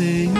Imerso, 0.00 0.04
ó 0.04 0.06
Senhor, 0.06 0.37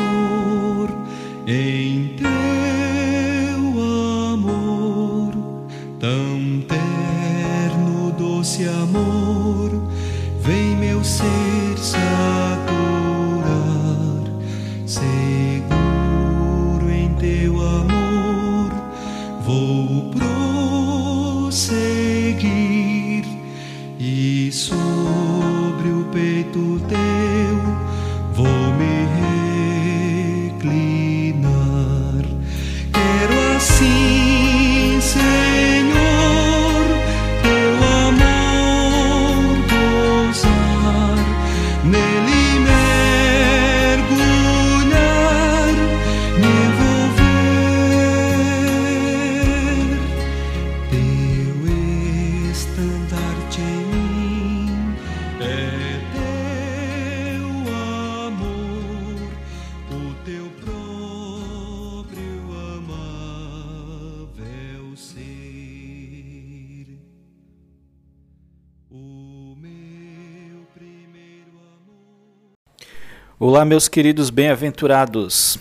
Olá, 73.41 73.65
meus 73.65 73.87
queridos 73.87 74.31
bem-aventurados. 74.31 75.61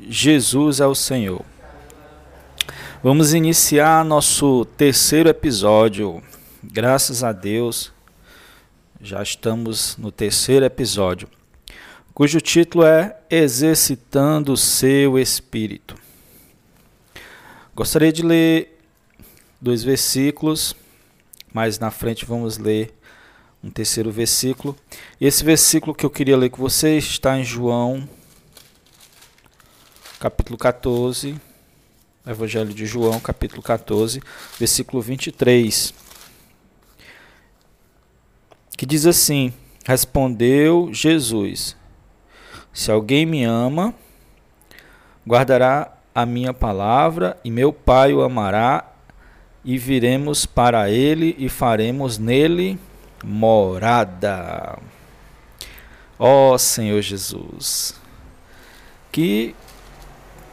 Jesus 0.00 0.78
é 0.78 0.86
o 0.86 0.94
Senhor. 0.94 1.44
Vamos 3.02 3.34
iniciar 3.34 4.04
nosso 4.04 4.64
terceiro 4.76 5.28
episódio. 5.28 6.22
Graças 6.62 7.24
a 7.24 7.32
Deus, 7.32 7.92
já 9.00 9.20
estamos 9.20 9.96
no 9.96 10.12
terceiro 10.12 10.64
episódio, 10.64 11.28
cujo 12.14 12.40
título 12.40 12.84
é 12.84 13.18
Exercitando 13.28 14.52
o 14.52 14.56
Seu 14.56 15.18
Espírito. 15.18 15.96
Gostaria 17.74 18.12
de 18.12 18.22
ler 18.22 18.78
dois 19.60 19.82
versículos, 19.82 20.76
mais 21.52 21.80
na 21.80 21.90
frente 21.90 22.24
vamos 22.24 22.58
ler 22.58 22.94
um 23.62 23.70
terceiro 23.70 24.10
versículo. 24.10 24.76
Esse 25.20 25.44
versículo 25.44 25.94
que 25.94 26.04
eu 26.04 26.10
queria 26.10 26.36
ler 26.36 26.50
com 26.50 26.60
vocês 26.60 27.04
está 27.04 27.38
em 27.38 27.44
João, 27.44 28.08
capítulo 30.18 30.58
14, 30.58 31.40
Evangelho 32.26 32.74
de 32.74 32.86
João, 32.86 33.20
capítulo 33.20 33.62
14, 33.62 34.20
versículo 34.58 35.00
23. 35.00 35.94
Que 38.76 38.84
diz 38.84 39.06
assim: 39.06 39.52
Respondeu 39.86 40.90
Jesus: 40.92 41.76
Se 42.72 42.90
alguém 42.90 43.24
me 43.24 43.44
ama, 43.44 43.94
guardará 45.26 45.96
a 46.12 46.26
minha 46.26 46.52
palavra, 46.52 47.38
e 47.44 47.50
meu 47.50 47.72
Pai 47.72 48.12
o 48.12 48.22
amará, 48.22 48.92
e 49.64 49.78
viremos 49.78 50.44
para 50.44 50.90
ele 50.90 51.36
e 51.38 51.48
faremos 51.48 52.18
nele 52.18 52.76
morada. 53.22 54.78
Ó 56.18 56.56
Senhor 56.58 57.00
Jesus, 57.00 57.94
que 59.10 59.54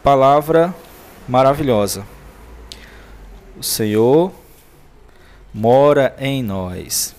palavra 0.03 0.73
maravilhosa. 1.27 2.05
O 3.57 3.63
Senhor 3.63 4.31
mora 5.53 6.15
em 6.17 6.41
nós. 6.41 7.15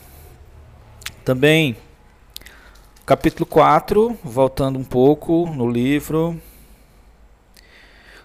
Também, 1.24 1.76
capítulo 3.04 3.46
4, 3.46 4.18
voltando 4.24 4.78
um 4.78 4.84
pouco 4.84 5.46
no 5.46 5.70
livro. 5.70 6.40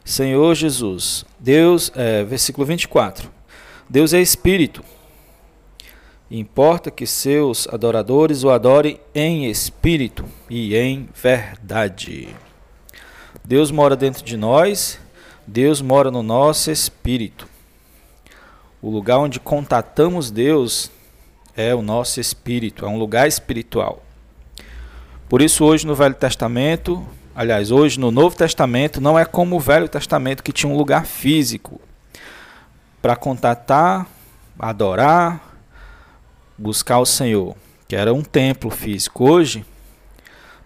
Senhor 0.04 0.56
Jesus, 0.56 1.26
Deus, 1.40 1.92
é, 1.96 2.24
versículo 2.24 2.66
24. 2.66 3.30
Deus 3.90 4.14
é 4.14 4.22
Espírito. 4.22 4.84
Importa 6.30 6.90
que 6.90 7.06
seus 7.06 7.68
adoradores 7.68 8.44
o 8.44 8.50
adorem 8.50 9.00
em 9.14 9.46
espírito 9.46 10.26
e 10.50 10.76
em 10.76 11.08
verdade. 11.14 12.30
Deus 13.44 13.70
mora 13.70 13.96
dentro 13.96 14.26
de 14.26 14.36
nós, 14.36 15.00
Deus 15.46 15.82
mora 15.82 16.10
no 16.10 16.24
nosso 16.24 16.72
espírito. 16.72 17.48
O 18.82 18.90
lugar 18.90 19.20
onde 19.20 19.40
contatamos 19.40 20.32
Deus 20.32 20.90
é 21.56 21.76
o 21.76 21.82
nosso 21.84 22.20
espírito, 22.20 22.86
é 22.86 22.90
um 22.90 22.98
lugar 22.98 23.28
espiritual. 23.28 24.04
Por 25.30 25.44
isso, 25.44 25.64
hoje 25.64 25.86
no 25.86 25.94
Velho 25.94 26.16
Testamento, 26.16 27.06
aliás, 27.36 27.70
hoje 27.70 28.00
no 28.00 28.10
Novo 28.10 28.36
Testamento, 28.36 29.00
não 29.00 29.18
é 29.18 29.26
como 29.26 29.56
o 29.56 29.60
Velho 29.60 29.88
Testamento 29.88 30.44
que 30.44 30.52
tinha 30.52 30.72
um 30.72 30.78
lugar 30.78 31.06
físico 31.06 31.80
para 33.00 33.16
contatar, 33.16 34.08
adorar, 34.58 35.55
buscar 36.58 37.00
o 37.00 37.06
Senhor, 37.06 37.56
que 37.88 37.96
era 37.96 38.14
um 38.14 38.22
templo 38.22 38.70
físico. 38.70 39.30
Hoje, 39.30 39.66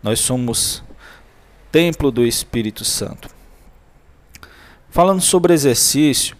nós 0.01 0.19
somos 0.19 0.83
templo 1.71 2.11
do 2.11 2.25
Espírito 2.25 2.85
Santo. 2.85 3.29
Falando 4.89 5.21
sobre 5.21 5.53
exercício, 5.53 6.35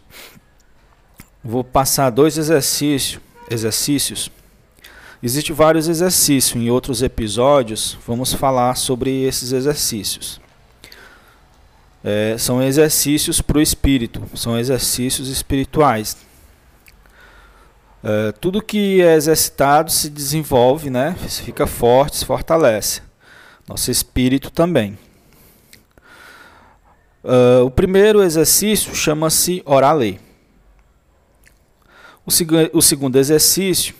vou 1.44 1.64
passar 1.64 2.10
dois 2.10 2.38
exercícios. 2.38 3.22
exercícios. 3.50 4.32
Existem 5.22 5.56
vários 5.56 5.88
exercícios. 5.88 6.56
Em 6.56 6.70
outros 6.70 7.02
episódios, 7.02 7.98
vamos 8.08 8.34
falar 8.34 8.76
sobre 8.76 9.24
esses 9.24 9.52
exercícios. 9.52 10.40
É, 12.04 12.38
são 12.38 12.64
exercícios 12.64 13.42
para 13.42 13.58
o 13.58 13.62
espírito, 13.62 14.24
são 14.34 14.58
exercícios 14.58 15.28
espirituais. 15.28 16.16
É, 18.04 18.32
tudo 18.32 18.62
que 18.62 19.02
é 19.02 19.16
exercitado 19.16 19.92
se 19.92 20.10
desenvolve, 20.10 20.90
né? 20.90 21.16
fica 21.28 21.68
forte, 21.68 22.18
se 22.18 22.26
fortalece. 22.26 23.02
Nosso 23.68 23.92
espírito 23.92 24.50
também. 24.50 24.98
Uh, 27.22 27.66
o 27.66 27.70
primeiro 27.72 28.24
exercício 28.24 28.96
chama-se 28.96 29.62
orar 29.66 29.96
lei. 29.96 30.20
O, 32.26 32.32
seg 32.32 32.50
o, 32.74 32.82
segundo 32.82 33.18
exercício, 33.18 33.94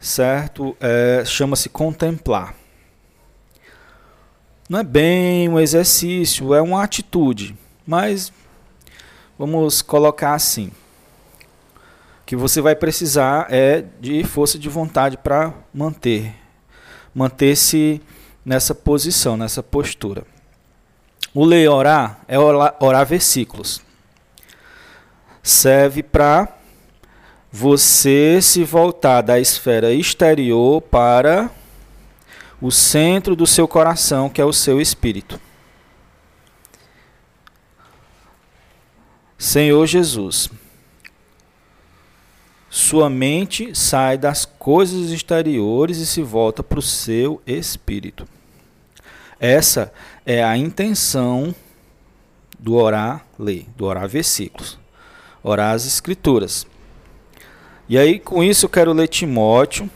certo, 0.00 0.76
é, 0.80 1.22
chama-se 1.24 1.68
contemplar. 1.68 2.54
Não 4.68 4.80
é 4.80 4.84
bem 4.84 5.48
um 5.48 5.60
exercício, 5.60 6.52
é 6.52 6.60
uma 6.60 6.82
atitude, 6.82 7.56
mas 7.86 8.32
vamos 9.38 9.82
colocar 9.82 10.34
assim: 10.34 10.72
que 12.26 12.34
você 12.34 12.60
vai 12.60 12.74
precisar 12.74 13.46
é 13.48 13.84
de 14.00 14.24
força 14.24 14.58
de 14.58 14.68
vontade 14.68 15.16
para 15.16 15.54
manter, 15.72 16.34
manter-se 17.14 18.02
nessa 18.44 18.74
posição, 18.74 19.36
nessa 19.36 19.62
postura. 19.62 20.24
O 21.32 21.44
ler 21.44 21.70
orar 21.70 22.18
é 22.26 22.36
orar, 22.36 22.74
orar 22.80 23.06
versículos. 23.06 23.80
Serve 25.40 26.02
para 26.02 26.48
você 27.52 28.40
se 28.42 28.64
voltar 28.64 29.22
da 29.22 29.38
esfera 29.38 29.92
exterior 29.92 30.82
para 30.82 31.48
o 32.60 32.72
centro 32.72 33.36
do 33.36 33.46
seu 33.46 33.68
coração, 33.68 34.28
que 34.28 34.40
é 34.40 34.44
o 34.44 34.52
seu 34.52 34.80
espírito. 34.80 35.40
Senhor 39.38 39.86
Jesus, 39.86 40.50
sua 42.76 43.08
mente 43.08 43.74
sai 43.74 44.18
das 44.18 44.44
coisas 44.44 45.10
exteriores 45.10 45.96
e 45.96 46.04
se 46.04 46.20
volta 46.20 46.62
para 46.62 46.78
o 46.78 46.82
seu 46.82 47.40
espírito. 47.46 48.28
Essa 49.40 49.90
é 50.26 50.44
a 50.44 50.58
intenção 50.58 51.54
do 52.58 52.74
orar 52.74 53.24
ler, 53.38 53.66
do 53.78 53.86
orar 53.86 54.06
versículos, 54.06 54.78
orar 55.42 55.74
as 55.74 55.86
escrituras. 55.86 56.66
E 57.88 57.96
aí 57.96 58.20
com 58.20 58.44
isso 58.44 58.66
eu 58.66 58.70
quero 58.70 58.92
ler 58.92 59.08
Timóteo, 59.08 59.90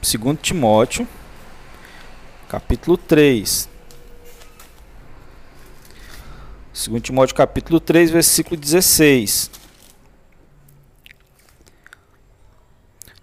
2 0.00 0.38
Timóteo, 0.40 1.06
capítulo 2.48 2.96
3. 2.96 3.68
2 6.88 7.02
Timóteo 7.02 7.36
capítulo 7.36 7.78
3, 7.78 8.10
versículo 8.10 8.56
16. 8.56 9.63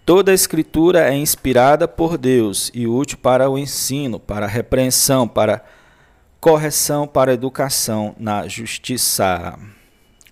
Toda 0.05 0.31
a 0.31 0.35
escritura 0.35 1.07
é 1.07 1.15
inspirada 1.15 1.87
por 1.87 2.17
Deus 2.17 2.71
e 2.73 2.87
útil 2.87 3.17
para 3.17 3.49
o 3.49 3.57
ensino, 3.57 4.19
para 4.19 4.45
a 4.45 4.49
repreensão, 4.49 5.27
para 5.27 5.63
correção, 6.39 7.07
para 7.07 7.31
a 7.31 7.33
educação 7.35 8.15
na 8.17 8.47
justiça. 8.47 9.57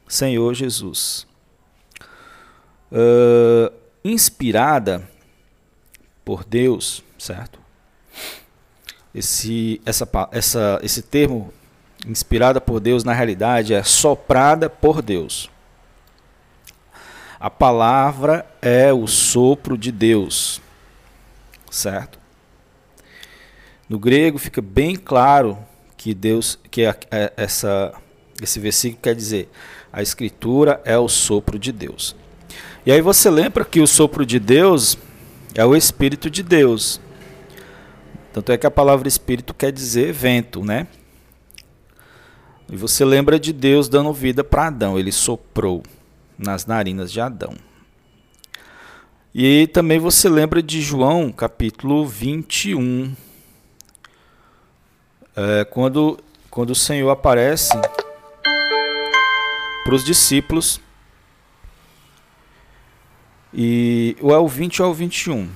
Senhor 0.07 0.55
Jesus. 0.55 1.27
Uh, 2.91 3.71
inspirada 4.03 5.07
por 6.25 6.43
Deus, 6.43 7.03
certo? 7.17 7.59
Esse, 9.13 9.79
essa, 9.85 10.09
essa, 10.31 10.79
esse 10.81 11.03
termo, 11.03 11.53
inspirada 12.07 12.59
por 12.59 12.79
Deus, 12.79 13.03
na 13.03 13.13
realidade 13.13 13.73
é 13.73 13.83
soprada 13.83 14.67
por 14.67 15.03
Deus. 15.03 15.49
A 17.39 17.49
palavra 17.49 18.45
é 18.61 18.91
o 18.91 19.07
sopro 19.07 19.77
de 19.77 19.93
Deus, 19.93 20.61
certo? 21.71 22.19
No 23.87 23.97
grego 23.97 24.37
fica 24.37 24.61
bem 24.61 24.95
claro 24.97 25.57
que 25.95 26.13
Deus, 26.13 26.59
que 26.69 26.83
é, 26.83 27.31
essa, 27.37 27.93
esse 28.41 28.59
versículo 28.59 29.01
quer 29.01 29.15
dizer, 29.15 29.49
a 29.91 30.01
escritura 30.01 30.81
é 30.83 30.97
o 30.97 31.07
sopro 31.07 31.57
de 31.57 31.71
Deus. 31.71 32.13
E 32.85 32.91
aí 32.91 33.01
você 33.01 33.29
lembra 33.29 33.63
que 33.63 33.79
o 33.79 33.87
sopro 33.87 34.25
de 34.25 34.37
Deus 34.37 34.97
é 35.55 35.65
o 35.65 35.75
espírito 35.75 36.29
de 36.29 36.43
Deus. 36.43 36.99
Tanto 38.33 38.51
é 38.51 38.57
que 38.57 38.67
a 38.67 38.71
palavra 38.71 39.07
espírito 39.07 39.53
quer 39.53 39.71
dizer 39.71 40.11
vento, 40.11 40.63
né? 40.63 40.87
E 42.69 42.75
você 42.75 43.03
lembra 43.05 43.39
de 43.39 43.53
Deus 43.53 43.87
dando 43.87 44.13
vida 44.13 44.43
para 44.43 44.67
Adão, 44.67 44.99
ele 44.99 45.11
soprou 45.11 45.81
nas 46.39 46.65
narinas 46.65 47.11
de 47.11 47.19
Adão. 47.19 47.53
E 49.35 49.67
também 49.67 49.99
você 49.99 50.29
lembra 50.29 50.63
de 50.63 50.81
João, 50.81 51.31
capítulo 51.31 52.07
21, 52.07 53.13
é, 55.35 55.65
quando, 55.65 56.17
quando 56.49 56.71
o 56.71 56.75
Senhor 56.75 57.09
aparece 57.09 57.73
para 59.83 59.93
os 59.93 60.03
discípulos, 60.03 60.81
e 63.53 64.15
ou 64.21 64.33
é 64.33 64.37
o 64.37 64.47
20 64.47 64.81
ou 64.81 64.87
é 64.87 64.91
o 64.91 64.93
21. 64.93 65.49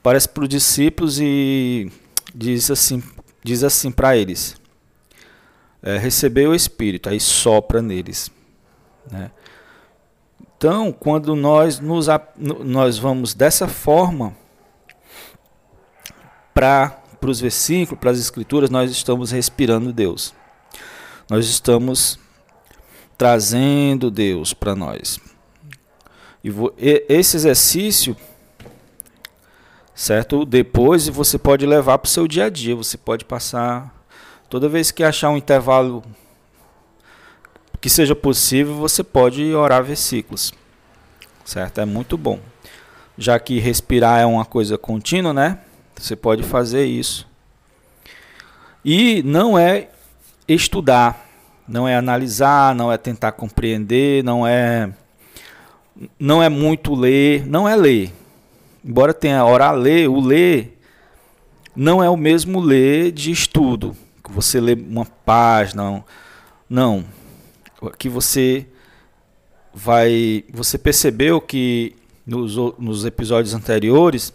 Aparece 0.00 0.28
para 0.28 0.44
os 0.44 0.48
discípulos 0.48 1.20
e 1.20 1.92
diz 2.34 2.70
assim, 2.70 3.02
diz 3.42 3.62
assim 3.62 3.90
para 3.90 4.16
eles: 4.16 4.56
é, 5.82 5.98
recebeu 5.98 6.50
o 6.50 6.54
Espírito, 6.54 7.08
aí 7.08 7.20
sopra 7.20 7.82
neles. 7.82 8.30
Né? 9.10 9.30
Então, 10.56 10.92
quando 10.92 11.34
nós, 11.34 11.80
nos, 11.80 12.06
nós 12.36 12.98
vamos 12.98 13.32
dessa 13.32 13.68
forma 13.68 14.36
para 16.52 17.00
os 17.22 17.40
versículos, 17.40 17.98
para 17.98 18.10
as 18.10 18.18
escrituras, 18.18 18.68
nós 18.68 18.90
estamos 18.90 19.30
respirando 19.30 19.92
Deus. 19.92 20.34
Nós 21.30 21.46
estamos 21.46 22.18
trazendo 23.16 24.10
Deus 24.10 24.52
para 24.52 24.74
nós. 24.74 25.18
E 26.42 26.50
esse 27.08 27.36
exercício, 27.36 28.16
certo? 29.94 30.44
Depois 30.44 31.08
você 31.08 31.38
pode 31.38 31.64
levar 31.64 31.98
para 31.98 32.06
o 32.06 32.10
seu 32.10 32.26
dia 32.26 32.46
a 32.46 32.50
dia. 32.50 32.74
Você 32.74 32.96
pode 32.96 33.24
passar 33.24 33.94
toda 34.48 34.68
vez 34.68 34.90
que 34.90 35.04
achar 35.04 35.30
um 35.30 35.36
intervalo 35.36 36.02
que 37.80 37.88
seja 37.88 38.14
possível, 38.14 38.74
você 38.74 39.02
pode 39.02 39.54
orar 39.54 39.82
versículos. 39.82 40.52
Certo? 41.44 41.80
É 41.80 41.84
muito 41.84 42.18
bom. 42.18 42.38
Já 43.16 43.38
que 43.38 43.58
respirar 43.58 44.20
é 44.20 44.26
uma 44.26 44.44
coisa 44.44 44.76
contínua, 44.76 45.32
né? 45.32 45.58
Você 45.96 46.14
pode 46.14 46.42
fazer 46.42 46.84
isso. 46.84 47.26
E 48.84 49.22
não 49.22 49.58
é 49.58 49.88
estudar, 50.46 51.26
não 51.66 51.88
é 51.88 51.96
analisar, 51.96 52.74
não 52.74 52.92
é 52.92 52.96
tentar 52.96 53.32
compreender, 53.32 54.22
não 54.24 54.46
é 54.46 54.90
não 56.18 56.42
é 56.42 56.48
muito 56.48 56.94
ler, 56.94 57.46
não 57.46 57.68
é 57.68 57.76
ler. 57.76 58.12
Embora 58.82 59.12
tenha 59.12 59.44
orar 59.44 59.74
ler, 59.74 60.08
o 60.08 60.18
ler 60.18 60.78
não 61.76 62.02
é 62.02 62.08
o 62.08 62.16
mesmo 62.16 62.58
ler 62.58 63.12
de 63.12 63.30
estudo, 63.30 63.94
que 64.24 64.32
você 64.32 64.58
lê 64.60 64.72
uma 64.72 65.04
página, 65.04 66.02
não 66.68 67.04
que 67.98 68.08
você 68.08 68.66
vai. 69.72 70.44
Você 70.52 70.76
percebeu 70.78 71.40
que 71.40 71.96
nos, 72.26 72.56
nos 72.78 73.04
episódios 73.04 73.54
anteriores 73.54 74.32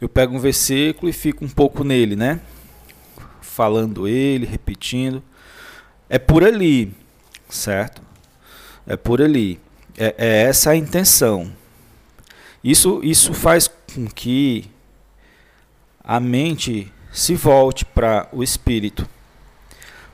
eu 0.00 0.08
pego 0.08 0.34
um 0.34 0.40
versículo 0.40 1.08
e 1.08 1.12
fico 1.12 1.44
um 1.44 1.48
pouco 1.48 1.84
nele, 1.84 2.16
né? 2.16 2.40
Falando 3.40 4.08
ele, 4.08 4.44
repetindo. 4.44 5.22
É 6.08 6.18
por 6.18 6.42
ali, 6.42 6.92
certo? 7.48 8.02
É 8.84 8.96
por 8.96 9.22
ali. 9.22 9.60
É, 9.96 10.14
é 10.18 10.42
essa 10.42 10.70
a 10.70 10.76
intenção. 10.76 11.52
Isso, 12.64 13.00
isso 13.04 13.32
faz 13.32 13.70
com 13.94 14.06
que 14.06 14.68
a 16.02 16.18
mente 16.18 16.92
se 17.12 17.34
volte 17.34 17.84
para 17.84 18.28
o 18.32 18.42
espírito 18.42 19.08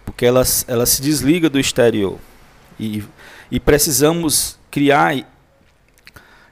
porque 0.08 0.24
ela, 0.24 0.42
ela 0.66 0.86
se 0.86 1.02
desliga 1.02 1.50
do 1.50 1.60
exterior. 1.60 2.18
E, 2.80 3.04
e 3.50 3.60
precisamos 3.60 4.58
criar 4.70 5.14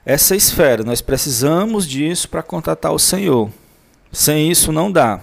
essa 0.05 0.37
esfera, 0.37 0.85
nós 0.85 1.01
precisamos 1.01 1.89
disso 1.89 2.29
para 2.29 2.43
contatar 2.43 2.93
o 2.93 2.99
Senhor. 2.99 3.51
Sem 4.13 4.51
isso 4.51 4.71
não 4.73 4.93
dá. 4.93 5.21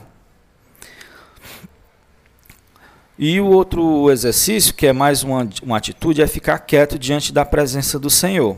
E 3.20 3.40
o 3.40 3.46
outro 3.46 4.10
exercício, 4.12 4.74
que 4.74 4.88
é 4.88 4.94
mais 4.94 5.24
uma, 5.24 5.48
uma 5.62 5.78
atitude, 5.78 6.22
é 6.22 6.26
ficar 6.26 6.58
quieto 6.58 6.98
diante 6.98 7.32
da 7.32 7.46
presença 7.46 8.00
do 8.00 8.10
Senhor. 8.10 8.58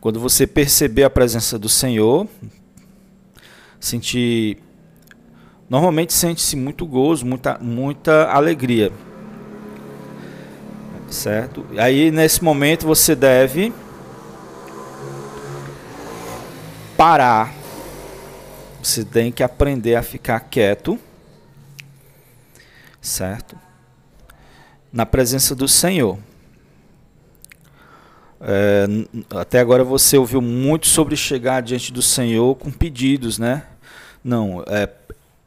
Quando 0.00 0.20
você 0.20 0.46
perceber 0.46 1.02
a 1.02 1.10
presença 1.10 1.58
do 1.58 1.68
Senhor, 1.68 2.28
sentir 3.80 4.58
normalmente 5.72 6.12
sente-se 6.12 6.54
muito 6.54 6.84
gozo, 6.84 7.24
muita, 7.24 7.58
muita 7.58 8.30
alegria. 8.30 8.92
Certo? 11.08 11.64
Aí 11.78 12.10
nesse 12.10 12.44
momento 12.44 12.86
você 12.86 13.14
deve 13.14 13.72
parar. 16.94 17.54
Você 18.82 19.02
tem 19.02 19.32
que 19.32 19.42
aprender 19.42 19.94
a 19.94 20.02
ficar 20.02 20.40
quieto. 20.40 20.98
Certo? 23.00 23.56
Na 24.92 25.06
presença 25.06 25.54
do 25.54 25.66
Senhor. 25.66 26.18
É, 28.42 28.86
até 29.30 29.58
agora 29.58 29.82
você 29.82 30.18
ouviu 30.18 30.42
muito 30.42 30.86
sobre 30.86 31.16
chegar 31.16 31.62
diante 31.62 31.90
do 31.90 32.02
Senhor 32.02 32.56
com 32.56 32.70
pedidos, 32.70 33.38
né? 33.38 33.64
Não, 34.22 34.62
é 34.66 34.86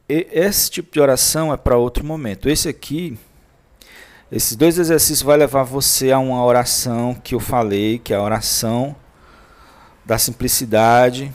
esse 0.08 0.70
tipo 0.70 0.92
de 0.92 1.00
oração 1.00 1.52
é 1.52 1.56
para 1.56 1.76
outro 1.76 2.04
momento. 2.04 2.48
Esse 2.48 2.68
aqui, 2.68 3.18
esses 4.30 4.56
dois 4.56 4.78
exercícios 4.78 5.22
vai 5.22 5.36
levar 5.36 5.64
você 5.64 6.12
a 6.12 6.18
uma 6.18 6.44
oração 6.44 7.14
que 7.14 7.34
eu 7.34 7.40
falei, 7.40 7.98
que 7.98 8.12
é 8.12 8.16
a 8.16 8.22
oração 8.22 8.94
da 10.04 10.18
simplicidade, 10.18 11.32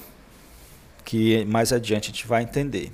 que 1.04 1.44
mais 1.46 1.74
adiante 1.74 2.10
a 2.10 2.14
gente 2.14 2.26
vai 2.26 2.44
entender. 2.44 2.92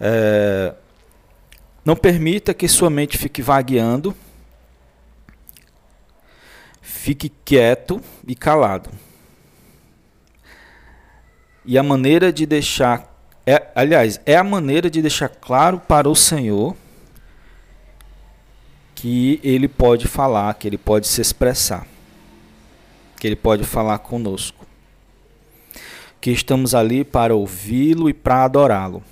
É, 0.00 0.74
não 1.84 1.94
permita 1.94 2.52
que 2.52 2.66
sua 2.66 2.90
mente 2.90 3.16
fique 3.16 3.42
vagueando. 3.42 4.16
Fique 6.80 7.28
quieto 7.44 8.00
e 8.26 8.34
calado. 8.34 8.90
E 11.64 11.78
a 11.78 11.82
maneira 11.82 12.32
de 12.32 12.44
deixar, 12.44 13.10
é, 13.46 13.70
aliás, 13.74 14.20
é 14.26 14.36
a 14.36 14.44
maneira 14.44 14.90
de 14.90 15.00
deixar 15.00 15.28
claro 15.28 15.80
para 15.80 16.08
o 16.08 16.14
Senhor 16.14 16.76
que 18.94 19.40
ele 19.42 19.68
pode 19.68 20.06
falar, 20.06 20.54
que 20.54 20.66
ele 20.66 20.78
pode 20.78 21.06
se 21.06 21.20
expressar, 21.20 21.86
que 23.18 23.26
ele 23.26 23.36
pode 23.36 23.64
falar 23.64 23.98
conosco. 23.98 24.66
Que 26.20 26.30
estamos 26.30 26.74
ali 26.74 27.04
para 27.04 27.34
ouvi-lo 27.34 28.08
e 28.08 28.14
para 28.14 28.44
adorá-lo. 28.44 29.02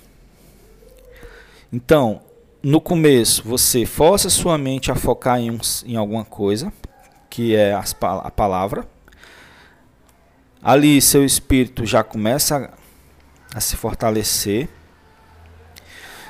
Então, 1.71 2.21
no 2.61 2.79
começo, 2.79 3.43
você 3.43 3.85
força 3.85 4.29
sua 4.29 4.57
mente 4.57 4.91
a 4.91 4.95
focar 4.95 5.39
em, 5.39 5.51
um, 5.51 5.59
em 5.85 5.95
alguma 5.95 6.23
coisa, 6.23 6.71
que 7.29 7.55
é 7.55 7.73
a 7.73 8.31
palavra, 8.31 8.87
Ali 10.63 11.01
seu 11.01 11.25
espírito 11.25 11.85
já 11.85 12.05
começa 12.05 12.71
a, 13.53 13.57
a 13.57 13.59
se 13.59 13.75
fortalecer. 13.75 14.69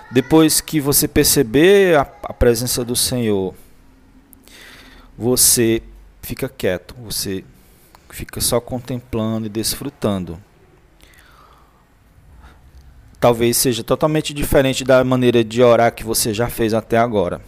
Depois 0.10 0.60
que 0.60 0.82
você 0.82 1.08
perceber 1.08 1.96
a, 1.96 2.02
a 2.02 2.34
presença 2.34 2.84
do 2.84 2.96
Senhor, 2.96 3.54
você 5.16 5.84
fica 6.24 6.50
quieto, 6.50 6.96
você 7.00 7.44
fica 8.10 8.42
só 8.42 8.60
contemplando 8.60 9.46
e 9.46 9.50
desfrutando. 9.50 10.42
Talvez 13.20 13.56
seja 13.56 13.84
totalmente 13.84 14.34
diferente 14.34 14.84
da 14.84 15.04
maneira 15.04 15.44
de 15.44 15.62
orar 15.62 15.94
que 15.94 16.04
você 16.04 16.34
já 16.34 16.50
fez 16.50 16.74
até 16.74 16.98
agora. 16.98 17.40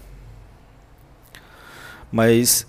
Mas 2.11 2.67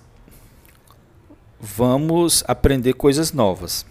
vamos 1.61 2.43
aprender 2.49 2.95
coisas 2.95 3.31
novas. 3.33 3.85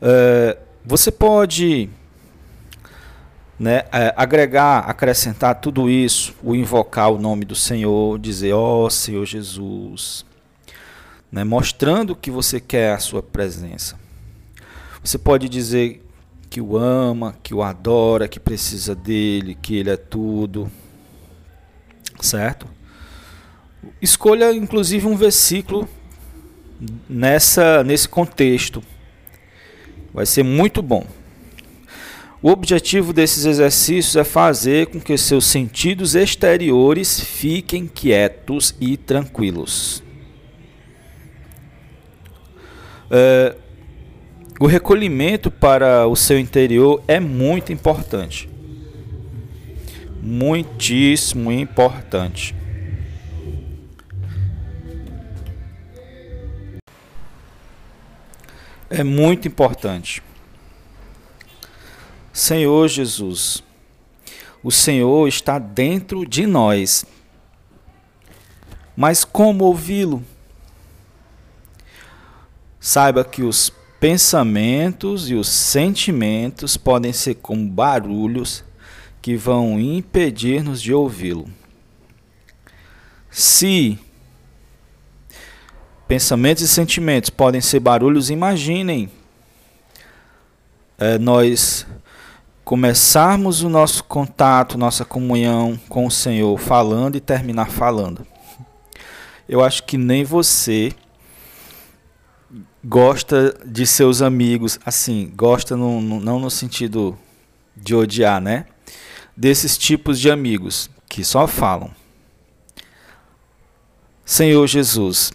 É, 0.00 0.58
você 0.84 1.10
pode 1.10 1.90
né, 3.58 3.84
é, 3.92 4.14
agregar, 4.16 4.80
acrescentar 4.80 5.60
tudo 5.60 5.90
isso, 5.90 6.34
o 6.42 6.54
invocar 6.54 7.10
o 7.10 7.18
nome 7.18 7.44
do 7.44 7.54
Senhor, 7.54 8.18
dizer, 8.18 8.52
ó 8.52 8.86
oh, 8.86 8.90
Senhor 8.90 9.26
Jesus, 9.26 10.24
né, 11.30 11.42
mostrando 11.42 12.14
que 12.14 12.30
você 12.30 12.60
quer 12.60 12.92
a 12.92 12.98
sua 12.98 13.22
presença. 13.22 13.98
Você 15.02 15.18
pode 15.18 15.48
dizer 15.48 16.04
que 16.48 16.60
o 16.60 16.76
ama, 16.76 17.36
que 17.42 17.52
o 17.52 17.62
adora, 17.62 18.28
que 18.28 18.40
precisa 18.40 18.94
dele, 18.94 19.56
que 19.60 19.76
ele 19.76 19.90
é 19.90 19.96
tudo. 19.96 20.70
Certo? 22.20 22.66
Escolha 24.02 24.52
inclusive 24.52 25.06
um 25.06 25.16
versículo 25.16 25.88
nessa 27.08 27.84
nesse 27.84 28.08
contexto. 28.08 28.82
Vai 30.18 30.26
ser 30.26 30.42
muito 30.42 30.82
bom. 30.82 31.06
O 32.42 32.50
objetivo 32.50 33.12
desses 33.12 33.44
exercícios 33.44 34.16
é 34.16 34.24
fazer 34.24 34.88
com 34.88 34.98
que 35.00 35.16
seus 35.16 35.44
sentidos 35.44 36.16
exteriores 36.16 37.20
fiquem 37.20 37.86
quietos 37.86 38.74
e 38.80 38.96
tranquilos. 38.96 40.02
É, 43.08 43.54
o 44.58 44.66
recolhimento 44.66 45.52
para 45.52 46.08
o 46.08 46.16
seu 46.16 46.36
interior 46.36 47.00
é 47.06 47.20
muito 47.20 47.72
importante. 47.72 48.50
Muitíssimo 50.20 51.52
importante. 51.52 52.56
É 58.90 59.04
muito 59.04 59.46
importante. 59.46 60.22
Senhor 62.32 62.88
Jesus, 62.88 63.62
o 64.62 64.70
Senhor 64.70 65.28
está 65.28 65.58
dentro 65.58 66.26
de 66.26 66.46
nós. 66.46 67.04
Mas 68.96 69.24
como 69.24 69.64
ouvi-lo? 69.64 70.24
Saiba 72.80 73.24
que 73.24 73.42
os 73.42 73.70
pensamentos 74.00 75.28
e 75.28 75.34
os 75.34 75.48
sentimentos 75.48 76.76
podem 76.76 77.12
ser 77.12 77.34
como 77.34 77.68
barulhos 77.68 78.64
que 79.20 79.36
vão 79.36 79.78
impedir-nos 79.78 80.80
de 80.80 80.94
ouvi-lo. 80.94 81.48
Se 83.30 83.98
pensamentos 86.08 86.62
e 86.62 86.68
sentimentos 86.68 87.28
podem 87.28 87.60
ser 87.60 87.80
barulhos, 87.80 88.30
imaginem 88.30 89.10
é, 90.96 91.18
nós 91.18 91.86
começarmos 92.64 93.62
o 93.62 93.68
nosso 93.68 94.02
contato, 94.04 94.78
nossa 94.78 95.04
comunhão 95.04 95.78
com 95.88 96.06
o 96.06 96.10
Senhor, 96.10 96.58
falando 96.58 97.16
e 97.16 97.20
terminar 97.20 97.70
falando. 97.70 98.26
Eu 99.46 99.62
acho 99.62 99.84
que 99.84 99.98
nem 99.98 100.24
você 100.24 100.92
gosta 102.82 103.58
de 103.64 103.86
seus 103.86 104.22
amigos, 104.22 104.78
assim, 104.84 105.30
gosta 105.36 105.76
no, 105.76 106.00
no, 106.00 106.20
não 106.20 106.40
no 106.40 106.50
sentido 106.50 107.18
de 107.76 107.94
odiar, 107.94 108.40
né? 108.40 108.66
Desses 109.36 109.76
tipos 109.76 110.18
de 110.18 110.30
amigos 110.30 110.90
que 111.08 111.22
só 111.22 111.46
falam. 111.46 111.90
Senhor 114.24 114.66
Jesus, 114.66 115.32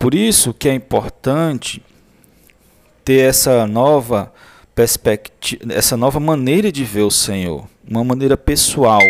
por 0.00 0.14
isso 0.14 0.54
que 0.54 0.66
é 0.66 0.72
importante 0.72 1.84
ter 3.04 3.28
essa 3.28 3.66
nova 3.66 4.32
perspectiva, 4.74 5.74
essa 5.74 5.94
nova 5.94 6.18
maneira 6.18 6.72
de 6.72 6.82
ver 6.84 7.02
o 7.02 7.10
Senhor, 7.10 7.68
uma 7.86 8.02
maneira 8.02 8.34
pessoal. 8.34 9.02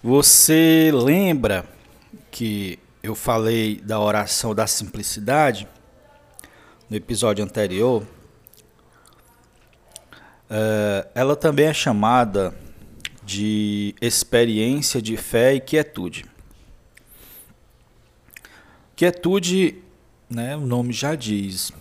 Você 0.00 0.92
lembra 0.94 1.64
que 2.30 2.78
eu 3.02 3.16
falei 3.16 3.80
da 3.82 3.98
oração 3.98 4.54
da 4.54 4.68
simplicidade 4.68 5.66
no 6.88 6.96
episódio 6.96 7.44
anterior? 7.44 8.04
Uh, 10.48 11.08
ela 11.12 11.34
também 11.34 11.66
é 11.66 11.74
chamada 11.74 12.54
de 13.24 13.94
experiência 14.00 15.00
de 15.00 15.16
fé 15.16 15.54
e 15.54 15.60
quietude. 15.60 16.24
Quietude 18.96 19.82
né, 20.32 20.56
o 20.56 20.60
nome 20.60 20.92
já 20.92 21.14
diz. 21.14 21.72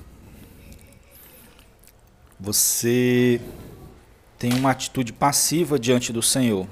Você 2.39 3.39
tem 4.37 4.53
uma 4.53 4.71
atitude 4.71 5.13
passiva 5.13 5.79
diante 5.79 6.11
do 6.11 6.21
Senhor. 6.21 6.67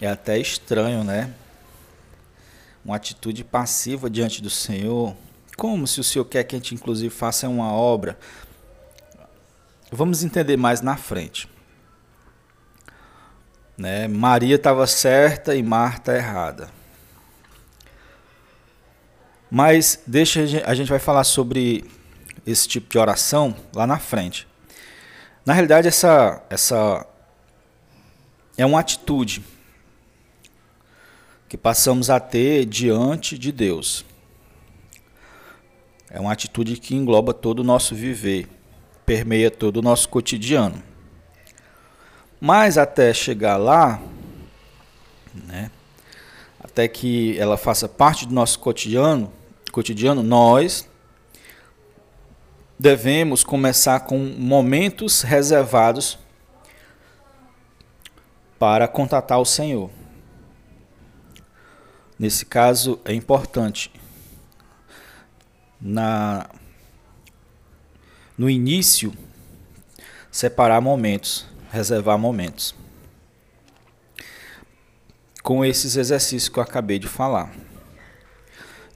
É 0.00 0.08
até 0.08 0.38
estranho, 0.38 1.04
né? 1.04 1.34
Uma 2.84 2.96
atitude 2.96 3.44
passiva 3.44 4.08
diante 4.08 4.40
do 4.40 4.50
Senhor. 4.50 5.16
Como 5.56 5.86
se 5.86 6.00
o 6.00 6.04
Senhor 6.04 6.24
quer 6.24 6.44
que 6.44 6.54
a 6.54 6.58
gente, 6.58 6.74
inclusive, 6.74 7.12
faça 7.12 7.48
uma 7.48 7.72
obra. 7.72 8.18
Vamos 9.90 10.24
entender 10.24 10.56
mais 10.56 10.80
na 10.80 10.96
frente. 10.96 11.48
Né? 13.76 14.06
Maria 14.08 14.56
estava 14.56 14.86
certa 14.86 15.54
e 15.54 15.62
Marta 15.62 16.14
errada. 16.14 16.70
Mas 19.50 20.00
deixa 20.06 20.40
a 20.64 20.74
gente 20.74 20.88
vai 20.88 20.98
falar 20.98 21.24
sobre 21.24 21.84
esse 22.46 22.66
tipo 22.66 22.90
de 22.90 22.98
oração 22.98 23.54
lá 23.72 23.86
na 23.86 23.98
frente. 23.98 24.46
Na 25.44 25.52
realidade, 25.52 25.86
essa, 25.86 26.42
essa 26.48 27.06
é 28.56 28.64
uma 28.64 28.80
atitude 28.80 29.44
que 31.48 31.56
passamos 31.56 32.10
a 32.10 32.18
ter 32.18 32.64
diante 32.64 33.38
de 33.38 33.52
Deus. 33.52 34.04
É 36.10 36.18
uma 36.18 36.32
atitude 36.32 36.76
que 36.76 36.94
engloba 36.94 37.34
todo 37.34 37.60
o 37.60 37.64
nosso 37.64 37.94
viver, 37.94 38.48
permeia 39.04 39.50
todo 39.50 39.78
o 39.78 39.82
nosso 39.82 40.08
cotidiano. 40.08 40.82
Mas 42.40 42.76
até 42.76 43.12
chegar 43.14 43.56
lá, 43.56 44.00
né, 45.34 45.70
até 46.60 46.88
que 46.88 47.38
ela 47.38 47.56
faça 47.56 47.88
parte 47.88 48.26
do 48.26 48.34
nosso 48.34 48.58
cotidiano, 48.58 49.32
cotidiano, 49.72 50.22
nós 50.22 50.88
devemos 52.78 53.44
começar 53.44 54.00
com 54.00 54.18
momentos 54.18 55.22
reservados 55.22 56.18
para 58.58 58.88
contatar 58.88 59.40
o 59.40 59.44
Senhor. 59.44 59.90
Nesse 62.18 62.46
caso 62.46 63.00
é 63.04 63.12
importante 63.12 63.90
na 65.80 66.48
no 68.36 68.50
início 68.50 69.12
separar 70.30 70.80
momentos, 70.80 71.46
reservar 71.74 72.16
momentos. 72.16 72.74
Com 75.42 75.64
esses 75.64 75.96
exercícios 75.96 76.48
que 76.48 76.58
eu 76.58 76.62
acabei 76.62 76.98
de 76.98 77.08
falar. 77.08 77.52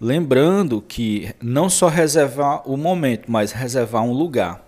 Lembrando 0.01 0.81
que 0.81 1.35
não 1.43 1.69
só 1.69 1.89
reservar 1.89 2.63
o 2.69 2.77
momento, 2.77 3.31
mas 3.31 3.51
reservar 3.51 4.03
um 4.03 4.13
lugar. 4.13 4.65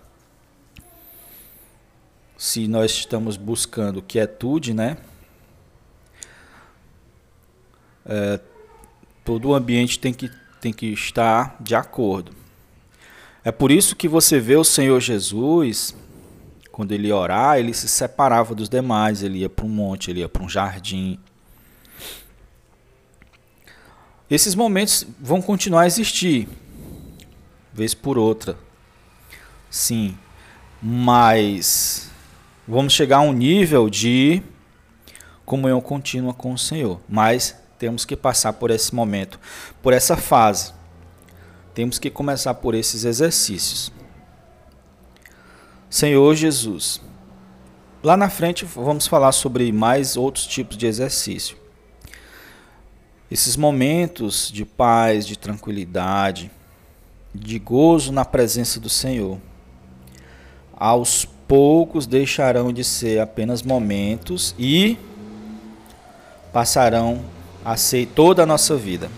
Se 2.37 2.67
nós 2.67 2.91
estamos 2.91 3.37
buscando 3.37 4.01
quietude, 4.01 4.73
né? 4.73 4.97
É, 8.05 8.39
todo 9.23 9.49
o 9.49 9.55
ambiente 9.55 9.97
tem 9.97 10.13
que, 10.13 10.29
tem 10.59 10.73
que 10.73 10.87
estar 10.87 11.55
de 11.61 11.75
acordo. 11.75 12.33
É 13.43 13.51
por 13.51 13.71
isso 13.71 13.95
que 13.95 14.07
você 14.07 14.39
vê 14.39 14.55
o 14.55 14.63
Senhor 14.63 14.99
Jesus, 14.99 15.95
quando 16.71 16.91
ele 16.91 17.11
orar, 17.11 17.57
ele 17.57 17.73
se 17.73 17.87
separava 17.87 18.55
dos 18.55 18.69
demais, 18.69 19.23
ele 19.23 19.39
ia 19.39 19.49
para 19.49 19.65
um 19.65 19.69
monte, 19.69 20.09
ele 20.09 20.21
ia 20.21 20.29
para 20.29 20.43
um 20.43 20.49
jardim 20.49 21.19
Esses 24.31 24.55
momentos 24.55 25.05
vão 25.19 25.41
continuar 25.41 25.81
a 25.81 25.87
existir, 25.87 26.47
vez 27.73 27.93
por 27.93 28.17
outra. 28.17 28.55
Sim, 29.69 30.17
mas 30.81 32.09
vamos 32.65 32.93
chegar 32.93 33.17
a 33.17 33.21
um 33.21 33.33
nível 33.33 33.89
de 33.89 34.41
comunhão 35.45 35.81
contínua 35.81 36.33
com 36.33 36.53
o 36.53 36.57
Senhor. 36.57 37.01
Mas 37.09 37.53
temos 37.77 38.05
que 38.05 38.15
passar 38.15 38.53
por 38.53 38.71
esse 38.71 38.95
momento, 38.95 39.37
por 39.81 39.91
essa 39.91 40.15
fase. 40.15 40.71
Temos 41.73 41.99
que 41.99 42.09
começar 42.09 42.53
por 42.53 42.73
esses 42.73 43.03
exercícios. 43.03 43.91
Senhor 45.91 46.33
Jesus, 46.35 47.01
lá 48.01 48.15
na 48.15 48.29
frente 48.29 48.63
vamos 48.63 49.07
falar 49.07 49.33
sobre 49.33 49.69
mais 49.73 50.15
outros 50.15 50.47
tipos 50.47 50.77
de 50.77 50.85
exercício. 50.85 51.57
Esses 53.29 53.57
momentos 53.57 54.49
de 54.49 54.63
paz, 54.63 55.27
de 55.27 55.37
tranquilidade, 55.37 56.49
de 57.35 57.59
gozo 57.59 58.13
na 58.13 58.23
presença 58.23 58.79
do 58.79 58.87
Senhor, 58.87 59.37
aos 60.73 61.25
poucos 61.45 62.07
deixarão 62.07 62.71
de 62.71 62.85
ser 62.85 63.19
apenas 63.19 63.61
momentos 63.61 64.55
e 64.57 64.97
passarão 66.53 67.19
a 67.65 67.75
ser 67.75 68.07
toda 68.15 68.43
a 68.43 68.45
nossa 68.45 68.77
vida. 68.77 69.11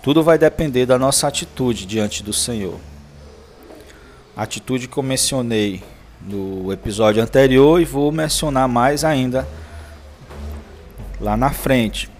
Tudo 0.00 0.22
vai 0.22 0.38
depender 0.38 0.86
da 0.86 0.96
nossa 0.96 1.26
atitude 1.26 1.86
diante 1.86 2.22
do 2.22 2.32
Senhor. 2.32 2.78
Atitude 4.36 4.88
que 4.88 4.96
eu 4.96 5.02
mencionei 5.02 5.82
no 6.20 6.72
episódio 6.72 7.22
anterior 7.22 7.80
e 7.80 7.84
vou 7.84 8.10
mencionar 8.10 8.68
mais 8.68 9.04
ainda 9.04 9.46
lá 11.20 11.36
na 11.36 11.50
frente 11.50 12.12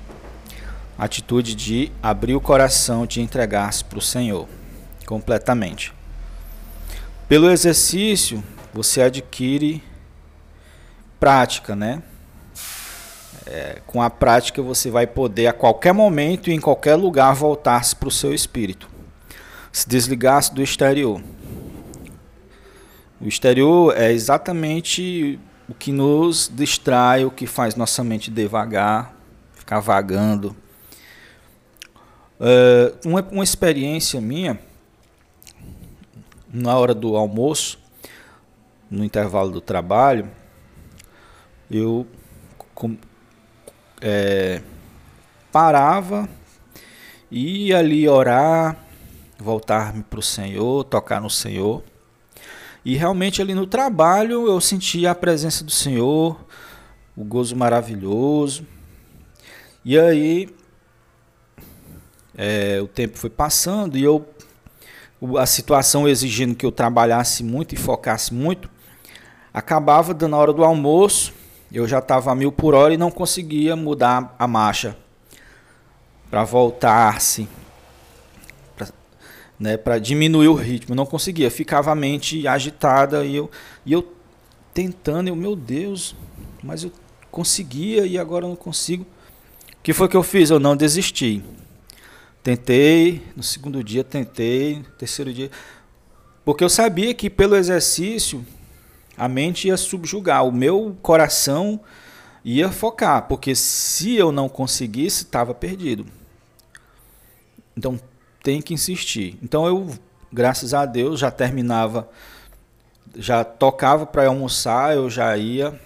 atitude 1.05 1.57
de 1.57 1.91
abrir 2.01 2.35
o 2.35 2.41
coração, 2.41 3.07
de 3.07 3.21
entregar-se 3.21 3.85
para 3.85 3.99
o 3.99 4.03
Senhor 4.03 4.49
completamente. 5.05 5.93
Pelo 7.29 7.51
exercício, 7.51 8.43
você 8.73 9.03
adquire 9.03 9.83
prática, 11.19 11.75
né? 11.75 12.03
É, 13.45 13.81
com 13.87 14.01
a 14.01 14.09
prática 14.09 14.63
você 14.63 14.91
vai 14.91 15.07
poder 15.07 15.49
a 15.49 15.53
qualquer 15.53 15.93
momento 15.93 16.49
e 16.49 16.55
em 16.55 16.61
qualquer 16.61 16.95
lugar 16.95 17.35
voltar-se 17.35 17.97
para 17.97 18.09
o 18.09 18.13
seu 18.13 18.33
espírito, 18.33 18.89
se 19.73 19.89
desligar-se 19.89 20.55
do 20.55 20.63
exterior. 20.63 21.21
O 23.23 23.29
exterior 23.29 23.97
é 23.97 24.13
exatamente 24.13 25.39
o 25.69 25.75
que 25.75 25.93
nos 25.93 26.51
distrai, 26.53 27.25
o 27.25 27.31
que 27.31 27.47
faz 27.47 27.77
nossa 27.77 28.03
mente 28.03 28.31
devagar, 28.31 29.15
ficar 29.55 29.81
vagando, 29.81 30.57
Uh, 32.43 33.09
uma, 33.09 33.23
uma 33.31 33.45
experiência 33.45 34.21
minha, 34.21 34.59
na 36.53 36.77
hora 36.77 36.93
do 36.93 37.17
almoço, 37.17 37.79
no 38.91 39.05
intervalo 39.05 39.49
do 39.49 39.61
trabalho, 39.61 40.29
eu 41.71 42.05
com, 42.75 42.97
é, 44.01 44.61
parava, 45.53 46.29
ia 47.31 47.79
ali 47.79 48.09
orar, 48.09 48.77
voltar-me 49.39 50.03
para 50.03 50.19
o 50.19 50.23
Senhor, 50.23 50.83
tocar 50.83 51.21
no 51.21 51.31
Senhor. 51.31 51.85
E 52.85 52.97
realmente 52.97 53.41
ali 53.41 53.55
no 53.55 53.67
trabalho 53.67 54.47
eu 54.47 54.61
sentia 54.61 55.13
a 55.13 55.15
presença 55.15 55.63
do 55.63 55.71
Senhor, 55.71 56.39
o 57.17 57.25
gozo 57.25 57.55
maravilhoso. 57.55 58.67
E 59.85 59.99
aí 59.99 60.49
é, 62.37 62.81
o 62.83 62.89
tempo 62.89 63.19
foi 63.19 63.31
passando 63.31 63.97
e 63.97 64.03
eu 64.03 64.27
a 65.39 65.47
situação 65.47 66.09
exigindo 66.09 66.57
que 66.57 66.67
eu 66.67 66.73
trabalhasse 66.73 67.45
muito 67.45 67.75
e 67.75 67.79
focasse 67.79 68.35
muito, 68.35 68.69
acabava 69.55 70.13
dando 70.13 70.35
a 70.35 70.39
hora 70.39 70.53
do 70.53 70.65
almoço, 70.65 71.33
eu 71.71 71.87
já 71.87 72.01
estava 72.01 72.33
a 72.33 72.35
mil 72.35 72.51
por 72.51 72.75
hora 72.75 72.93
e 72.93 72.97
não 72.97 73.11
conseguia 73.11 73.77
mudar 73.77 74.35
a 74.37 74.49
marcha 74.49 74.97
para 76.29 76.43
voltar-se, 76.43 77.49
né, 79.63 79.79
diminuir 80.01 80.49
o 80.49 80.55
ritmo, 80.55 80.93
não 80.93 81.07
conseguia, 81.07 81.49
ficava 81.49 81.93
a 81.93 81.95
mente 81.95 82.49
agitada 82.49 83.25
e 83.25 83.37
eu, 83.37 83.49
e 83.87 83.93
eu 83.93 84.13
tentando, 84.75 85.29
eu, 85.29 85.37
meu 85.37 85.55
Deus, 85.55 86.17
mas 86.61 86.83
eu 86.83 86.91
conseguia 87.31 88.05
e 88.05 88.19
agora 88.19 88.45
eu 88.45 88.49
não 88.49 88.57
consigo. 88.57 89.05
O 89.05 89.83
que 89.85 89.93
foi 89.93 90.09
que 90.09 90.17
eu 90.17 90.23
fiz? 90.25 90.51
Eu 90.51 90.59
não 90.59 90.77
desisti. 90.77 91.45
Tentei, 92.43 93.23
no 93.37 93.43
segundo 93.45 93.85
dia 93.85 94.03
tentei, 94.03 94.79
no 94.79 94.85
terceiro 94.99 95.33
dia. 95.33 95.49
Porque 96.45 96.65
eu 96.65 96.69
sabia 96.69 97.15
que 97.15 97.31
pelo 97.31 97.55
exercício 97.55 98.45
a 99.17 99.29
mente 99.29 99.69
ia 99.69 99.77
subjugar, 99.77 100.45
o 100.45 100.51
meu 100.51 100.97
coração 101.01 101.79
ia 102.45 102.69
focar, 102.73 103.29
porque 103.29 103.55
se 103.55 104.17
eu 104.17 104.33
não 104.33 104.49
conseguisse, 104.49 105.23
estava 105.23 105.55
perdido. 105.55 106.05
Então 107.77 107.97
tem 108.43 108.61
que 108.61 108.75
insistir. 108.75 109.39
Então 109.43 109.67
eu, 109.67 109.91
graças 110.33 110.75
a 110.75 110.85
Deus, 110.85 111.21
já 111.21 111.31
terminava, 111.31 112.09
já 113.17 113.45
tocava 113.45 114.07
para 114.07 114.27
almoçar, 114.27 114.95
eu 114.95 115.09
já 115.09 115.37
ia 115.37 115.79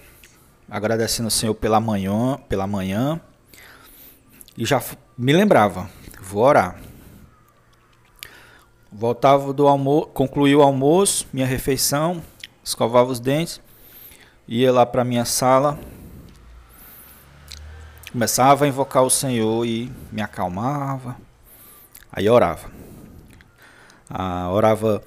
agradecendo 0.69 1.27
ao 1.27 1.31
Senhor 1.31 1.55
pela 1.55 1.81
manhã, 1.81 2.39
pela 2.49 2.67
manhã 2.67 3.21
e 4.57 4.65
já 4.65 4.83
me 5.17 5.33
lembrava, 5.33 5.89
Vou 6.29 6.43
orar. 6.43 6.77
Voltava 8.91 9.53
do 9.53 9.69
almoço, 9.69 10.09
concluí 10.09 10.57
o 10.57 10.63
almoço, 10.63 11.29
minha 11.33 11.47
refeição, 11.47 12.21
escovava 12.65 13.13
os 13.13 13.21
dentes, 13.21 13.61
ia 14.49 14.73
lá 14.73 14.85
para 14.85 15.05
minha 15.05 15.25
sala, 15.25 15.79
começava 18.11 18.65
a 18.65 18.69
invocar 18.69 19.05
o 19.05 19.11
Senhor 19.11 19.65
e 19.65 19.93
me 20.11 20.21
acalmava. 20.21 21.17
Aí 22.17 22.31
orava. 22.31 22.71
Ah, 24.09 24.49
orava 24.51 25.05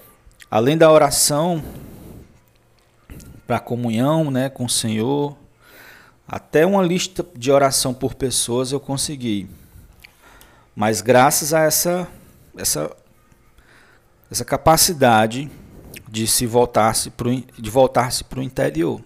além 0.52 0.78
da 0.78 0.92
oração 0.92 1.64
para 3.48 3.60
comunhão, 3.60 4.30
né, 4.30 4.48
com 4.48 4.66
o 4.66 4.70
Senhor, 4.70 5.36
até 6.28 6.68
uma 6.68 6.84
lista 6.84 7.26
de 7.36 7.52
oração 7.52 7.96
por 7.96 8.14
pessoas 8.14 8.72
eu 8.72 8.80
consegui. 8.80 9.50
Mas 10.76 11.02
graças 11.02 11.52
a 11.52 11.62
essa, 11.62 12.08
essa, 12.56 12.96
essa 14.30 14.46
capacidade 14.46 15.50
de 16.08 16.28
se 16.28 16.46
voltar-se 16.46 17.10
pro, 17.10 17.32
de 17.58 17.70
voltar-se 17.72 18.24
para 18.24 18.40
o 18.40 18.44
interior. 18.44 19.02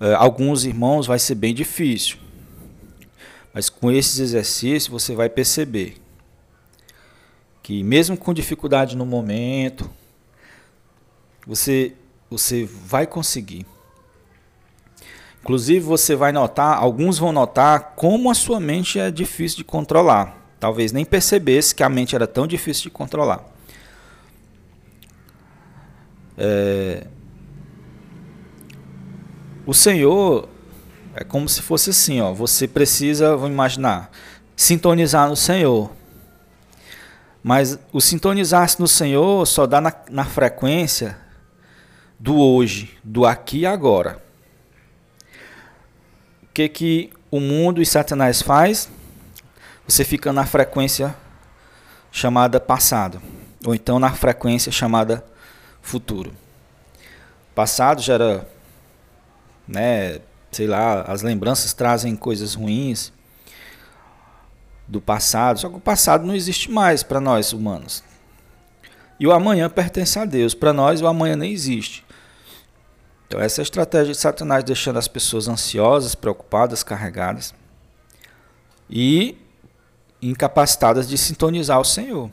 É, 0.00 0.14
alguns 0.14 0.64
irmãos 0.64 1.06
vai 1.06 1.18
ser 1.18 1.34
bem 1.34 1.54
difícil, 1.54 2.16
mas 3.52 3.68
com 3.68 3.90
esses 3.90 4.18
exercícios 4.18 4.88
você 4.88 5.14
vai 5.14 5.28
perceber 5.28 5.96
que 7.62 7.82
mesmo 7.82 8.16
com 8.16 8.32
dificuldade 8.32 8.96
no 8.96 9.06
momento, 9.06 9.90
você 11.46 11.94
você 12.30 12.64
vai 12.64 13.06
conseguir. 13.06 13.66
Inclusive, 15.42 15.80
você 15.80 16.14
vai 16.14 16.30
notar, 16.30 16.76
alguns 16.76 17.18
vão 17.18 17.32
notar 17.32 17.94
como 17.96 18.30
a 18.30 18.34
sua 18.34 18.60
mente 18.60 18.98
é 19.00 19.10
difícil 19.10 19.58
de 19.58 19.64
controlar. 19.64 20.36
Talvez 20.60 20.92
nem 20.92 21.04
percebesse 21.04 21.74
que 21.74 21.82
a 21.82 21.88
mente 21.88 22.14
era 22.14 22.26
tão 22.26 22.46
difícil 22.46 22.84
de 22.84 22.90
controlar. 22.90 23.44
É... 26.36 27.06
O 29.66 29.72
Senhor 29.72 30.48
é 31.14 31.24
como 31.24 31.48
se 31.48 31.62
fosse 31.62 31.90
assim, 31.90 32.20
ó. 32.20 32.32
Você 32.32 32.68
precisa, 32.68 33.36
vamos 33.36 33.52
imaginar, 33.52 34.10
sintonizar 34.56 35.28
no 35.28 35.36
Senhor. 35.36 35.90
Mas 37.42 37.78
o 37.92 38.00
sintonizar-se 38.00 38.80
no 38.80 38.88
Senhor 38.88 39.46
só 39.46 39.66
dá 39.66 39.80
na, 39.80 39.92
na 40.10 40.24
frequência 40.24 41.16
do 42.18 42.36
hoje, 42.36 42.98
do 43.02 43.24
aqui 43.24 43.60
e 43.60 43.66
agora 43.66 44.30
que, 46.68 46.68
que 46.68 47.12
o 47.30 47.40
mundo 47.40 47.80
e 47.80 47.86
Satanás 47.86 48.42
faz? 48.42 48.90
Você 49.86 50.04
fica 50.04 50.32
na 50.32 50.44
frequência 50.44 51.14
chamada 52.12 52.60
passado, 52.60 53.22
ou 53.64 53.74
então 53.74 53.98
na 53.98 54.12
frequência 54.12 54.70
chamada 54.70 55.24
futuro. 55.80 56.32
Passado 57.54 58.02
gera, 58.02 58.48
né, 59.66 60.20
sei 60.50 60.66
lá, 60.66 61.02
as 61.02 61.22
lembranças 61.22 61.72
trazem 61.72 62.16
coisas 62.16 62.54
ruins 62.54 63.12
do 64.86 65.00
passado, 65.00 65.60
só 65.60 65.68
que 65.68 65.76
o 65.76 65.80
passado 65.80 66.26
não 66.26 66.34
existe 66.34 66.70
mais 66.70 67.02
para 67.02 67.20
nós 67.20 67.52
humanos. 67.52 68.02
E 69.20 69.26
o 69.26 69.32
amanhã 69.32 69.68
pertence 69.68 70.18
a 70.18 70.24
Deus. 70.24 70.54
Para 70.54 70.72
nós, 70.72 71.02
o 71.02 71.06
amanhã 71.06 71.36
nem 71.36 71.52
existe. 71.52 72.04
Então, 73.26 73.38
essa 73.38 73.60
é 73.60 73.62
a 73.62 73.64
estratégia 73.64 74.12
de 74.12 74.18
Satanás, 74.18 74.64
deixando 74.64 74.98
as 74.98 75.06
pessoas 75.06 75.46
ansiosas, 75.46 76.14
preocupadas, 76.14 76.82
carregadas. 76.82 77.54
E 78.88 79.36
incapacitadas 80.22 81.08
de 81.08 81.16
sintonizar 81.16 81.78
o 81.78 81.84
Senhor. 81.84 82.30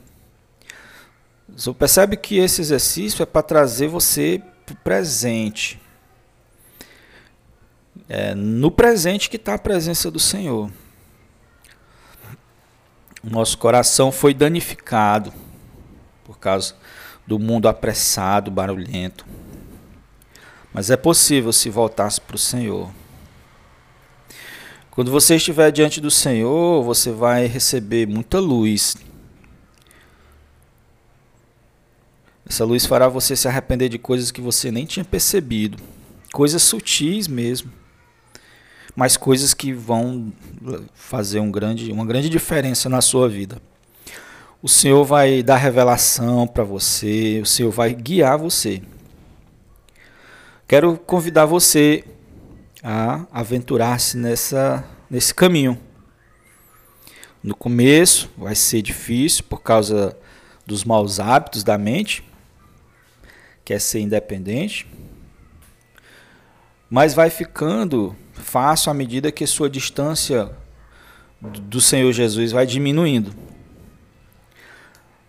Você 1.48 1.72
percebe 1.72 2.16
que 2.16 2.38
esse 2.38 2.60
exercício 2.60 3.22
é 3.22 3.26
para 3.26 3.42
trazer 3.42 3.88
você 3.88 4.42
para 4.66 4.72
o 4.72 4.76
presente. 4.76 5.80
É 8.08 8.34
no 8.34 8.70
presente 8.70 9.28
que 9.28 9.36
está 9.36 9.54
a 9.54 9.58
presença 9.58 10.10
do 10.10 10.18
Senhor. 10.18 10.70
Nosso 13.22 13.58
coração 13.58 14.10
foi 14.10 14.32
danificado 14.32 15.32
por 16.24 16.38
causa 16.38 16.74
do 17.26 17.38
mundo 17.38 17.68
apressado, 17.68 18.50
barulhento. 18.50 19.26
Mas 20.72 20.90
é 20.90 20.96
possível 20.96 21.52
se 21.52 21.68
voltar 21.68 22.10
para 22.20 22.36
o 22.36 22.38
Senhor. 22.38 22.90
Quando 24.90 25.10
você 25.10 25.36
estiver 25.36 25.70
diante 25.70 26.00
do 26.00 26.10
Senhor, 26.10 26.82
você 26.82 27.12
vai 27.12 27.46
receber 27.46 28.06
muita 28.06 28.38
luz. 28.40 28.96
Essa 32.48 32.64
luz 32.64 32.86
fará 32.86 33.08
você 33.08 33.36
se 33.36 33.46
arrepender 33.46 33.90
de 33.90 33.98
coisas 33.98 34.30
que 34.30 34.40
você 34.40 34.70
nem 34.70 34.86
tinha 34.86 35.04
percebido. 35.04 35.78
Coisas 36.32 36.62
sutis 36.62 37.28
mesmo. 37.28 37.77
Mas 38.98 39.16
coisas 39.16 39.54
que 39.54 39.72
vão 39.72 40.32
fazer 40.92 41.38
um 41.38 41.52
grande, 41.52 41.92
uma 41.92 42.04
grande 42.04 42.28
diferença 42.28 42.88
na 42.88 43.00
sua 43.00 43.28
vida. 43.28 43.62
O 44.60 44.68
Senhor 44.68 45.04
vai 45.04 45.40
dar 45.40 45.56
revelação 45.56 46.48
para 46.48 46.64
você, 46.64 47.38
o 47.40 47.46
Senhor 47.46 47.70
vai 47.70 47.94
guiar 47.94 48.36
você. 48.36 48.82
Quero 50.66 50.98
convidar 50.98 51.46
você 51.46 52.04
a 52.82 53.24
aventurar-se 53.30 54.16
nessa 54.16 54.84
nesse 55.08 55.32
caminho. 55.32 55.78
No 57.40 57.54
começo 57.54 58.28
vai 58.36 58.56
ser 58.56 58.82
difícil 58.82 59.44
por 59.44 59.62
causa 59.62 60.18
dos 60.66 60.82
maus 60.82 61.20
hábitos 61.20 61.62
da 61.62 61.78
mente, 61.78 62.24
quer 63.64 63.80
ser 63.80 64.00
independente, 64.00 64.88
mas 66.90 67.14
vai 67.14 67.30
ficando 67.30 68.16
fácil 68.38 68.90
à 68.90 68.94
medida 68.94 69.32
que 69.32 69.46
sua 69.46 69.68
distância 69.68 70.50
do 71.40 71.80
Senhor 71.80 72.12
Jesus 72.12 72.52
vai 72.52 72.66
diminuindo. 72.66 73.32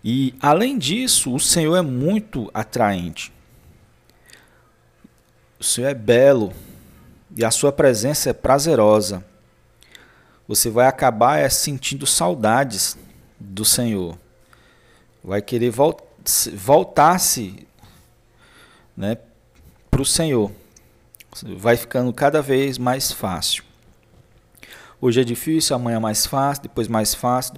E 0.02 0.34
além 0.40 0.78
disso, 0.78 1.34
o 1.34 1.40
Senhor 1.40 1.76
é 1.76 1.82
muito 1.82 2.50
atraente. 2.54 3.32
O 5.58 5.64
Senhor 5.64 5.88
é 5.88 5.94
belo 5.94 6.52
e 7.36 7.44
a 7.44 7.50
sua 7.50 7.70
presença 7.70 8.30
é 8.30 8.32
prazerosa. 8.32 9.24
Você 10.48 10.70
vai 10.70 10.86
acabar 10.86 11.38
é, 11.38 11.48
sentindo 11.48 12.06
saudades 12.06 12.96
do 13.38 13.64
Senhor. 13.64 14.18
Vai 15.22 15.42
querer 15.42 15.72
voltar-se 16.54 17.66
né, 18.96 19.18
para 19.90 20.00
o 20.00 20.06
Senhor. 20.06 20.50
Vai 21.56 21.76
ficando 21.76 22.12
cada 22.12 22.42
vez 22.42 22.76
mais 22.76 23.12
fácil. 23.12 23.64
Hoje 25.00 25.20
é 25.20 25.24
difícil, 25.24 25.74
amanhã 25.76 25.96
é 25.96 26.00
mais 26.00 26.26
fácil, 26.26 26.64
depois 26.64 26.88
mais 26.88 27.14
fácil. 27.14 27.54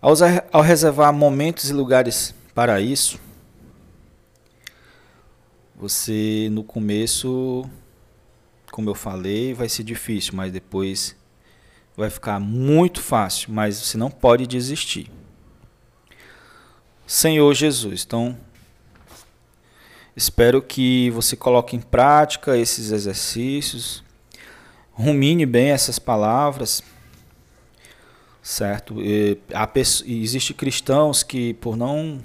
Ao, 0.00 0.14
ao 0.52 0.62
reservar 0.62 1.12
momentos 1.12 1.68
e 1.68 1.72
lugares 1.72 2.34
para 2.54 2.80
isso, 2.80 3.18
você 5.76 6.48
no 6.50 6.62
começo, 6.62 7.68
como 8.70 8.88
eu 8.88 8.94
falei, 8.94 9.52
vai 9.52 9.68
ser 9.68 9.82
difícil, 9.82 10.34
mas 10.34 10.52
depois 10.52 11.16
vai 11.96 12.08
ficar 12.08 12.38
muito 12.38 13.02
fácil, 13.02 13.52
mas 13.52 13.76
você 13.76 13.98
não 13.98 14.10
pode 14.10 14.46
desistir. 14.46 15.10
Senhor 17.06 17.52
Jesus, 17.54 18.04
então 18.06 18.38
Espero 20.18 20.60
que 20.60 21.10
você 21.10 21.36
coloque 21.36 21.76
em 21.76 21.80
prática 21.80 22.58
esses 22.58 22.90
exercícios, 22.90 24.02
rumine 24.90 25.46
bem 25.46 25.68
essas 25.70 26.00
palavras, 26.00 26.82
certo? 28.42 29.00
E, 29.00 29.38
há, 29.54 29.70
existe 29.76 30.52
cristãos 30.52 31.22
que, 31.22 31.54
por 31.54 31.76
não 31.76 32.18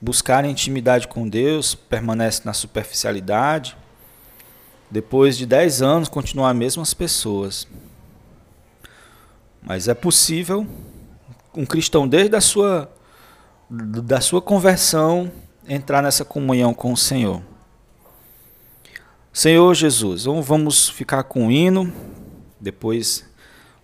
buscarem 0.00 0.52
intimidade 0.52 1.08
com 1.08 1.28
Deus, 1.28 1.74
permanecem 1.74 2.42
na 2.44 2.52
superficialidade. 2.52 3.76
Depois 4.88 5.36
de 5.36 5.46
10 5.46 5.82
anos, 5.82 6.08
continuam 6.08 6.46
as 6.46 6.56
mesmas 6.56 6.94
pessoas. 6.94 7.66
Mas 9.60 9.88
é 9.88 9.94
possível 9.94 10.64
um 11.56 11.66
cristão, 11.66 12.06
desde 12.06 12.36
a 12.36 12.40
sua, 12.40 12.88
da 13.68 14.20
sua 14.20 14.40
conversão, 14.40 15.28
entrar 15.68 16.02
nessa 16.02 16.24
comunhão 16.24 16.72
com 16.72 16.92
o 16.92 16.96
Senhor. 16.96 17.42
Senhor 19.32 19.74
Jesus, 19.74 20.24
vamos 20.24 20.88
ficar 20.88 21.22
com 21.22 21.46
o 21.46 21.52
hino, 21.52 21.92
depois 22.58 23.28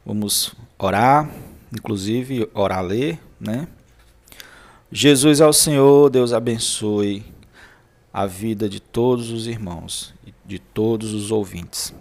vamos 0.04 0.54
orar, 0.78 1.30
inclusive 1.72 2.48
orar 2.54 2.82
ler, 2.82 3.20
né? 3.38 3.68
Jesus 4.90 5.40
ao 5.40 5.52
Senhor, 5.52 6.10
Deus 6.10 6.32
abençoe 6.32 7.24
a 8.12 8.26
vida 8.26 8.68
de 8.68 8.80
todos 8.80 9.30
os 9.30 9.46
irmãos 9.46 10.14
e 10.26 10.32
de 10.44 10.58
todos 10.58 11.12
os 11.12 11.30
ouvintes. 11.30 11.94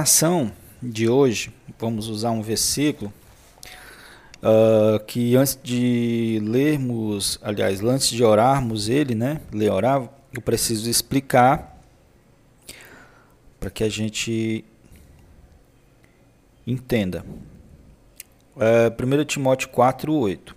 Oração 0.00 0.50
de 0.82 1.10
hoje, 1.10 1.52
vamos 1.78 2.08
usar 2.08 2.30
um 2.30 2.40
versículo 2.40 3.12
uh, 4.38 4.98
que 5.04 5.36
antes 5.36 5.58
de 5.62 6.40
lermos, 6.42 7.38
aliás, 7.42 7.84
antes 7.84 8.08
de 8.08 8.24
orarmos 8.24 8.88
ele, 8.88 9.14
né, 9.14 9.42
ler 9.52 9.70
orar, 9.70 10.08
eu 10.32 10.40
preciso 10.40 10.88
explicar 10.88 11.78
para 13.60 13.68
que 13.68 13.84
a 13.84 13.90
gente 13.90 14.64
entenda. 16.66 17.22
Uh, 18.56 19.20
1 19.20 19.24
Timóteo 19.26 19.68
4, 19.68 20.14
8. 20.14 20.56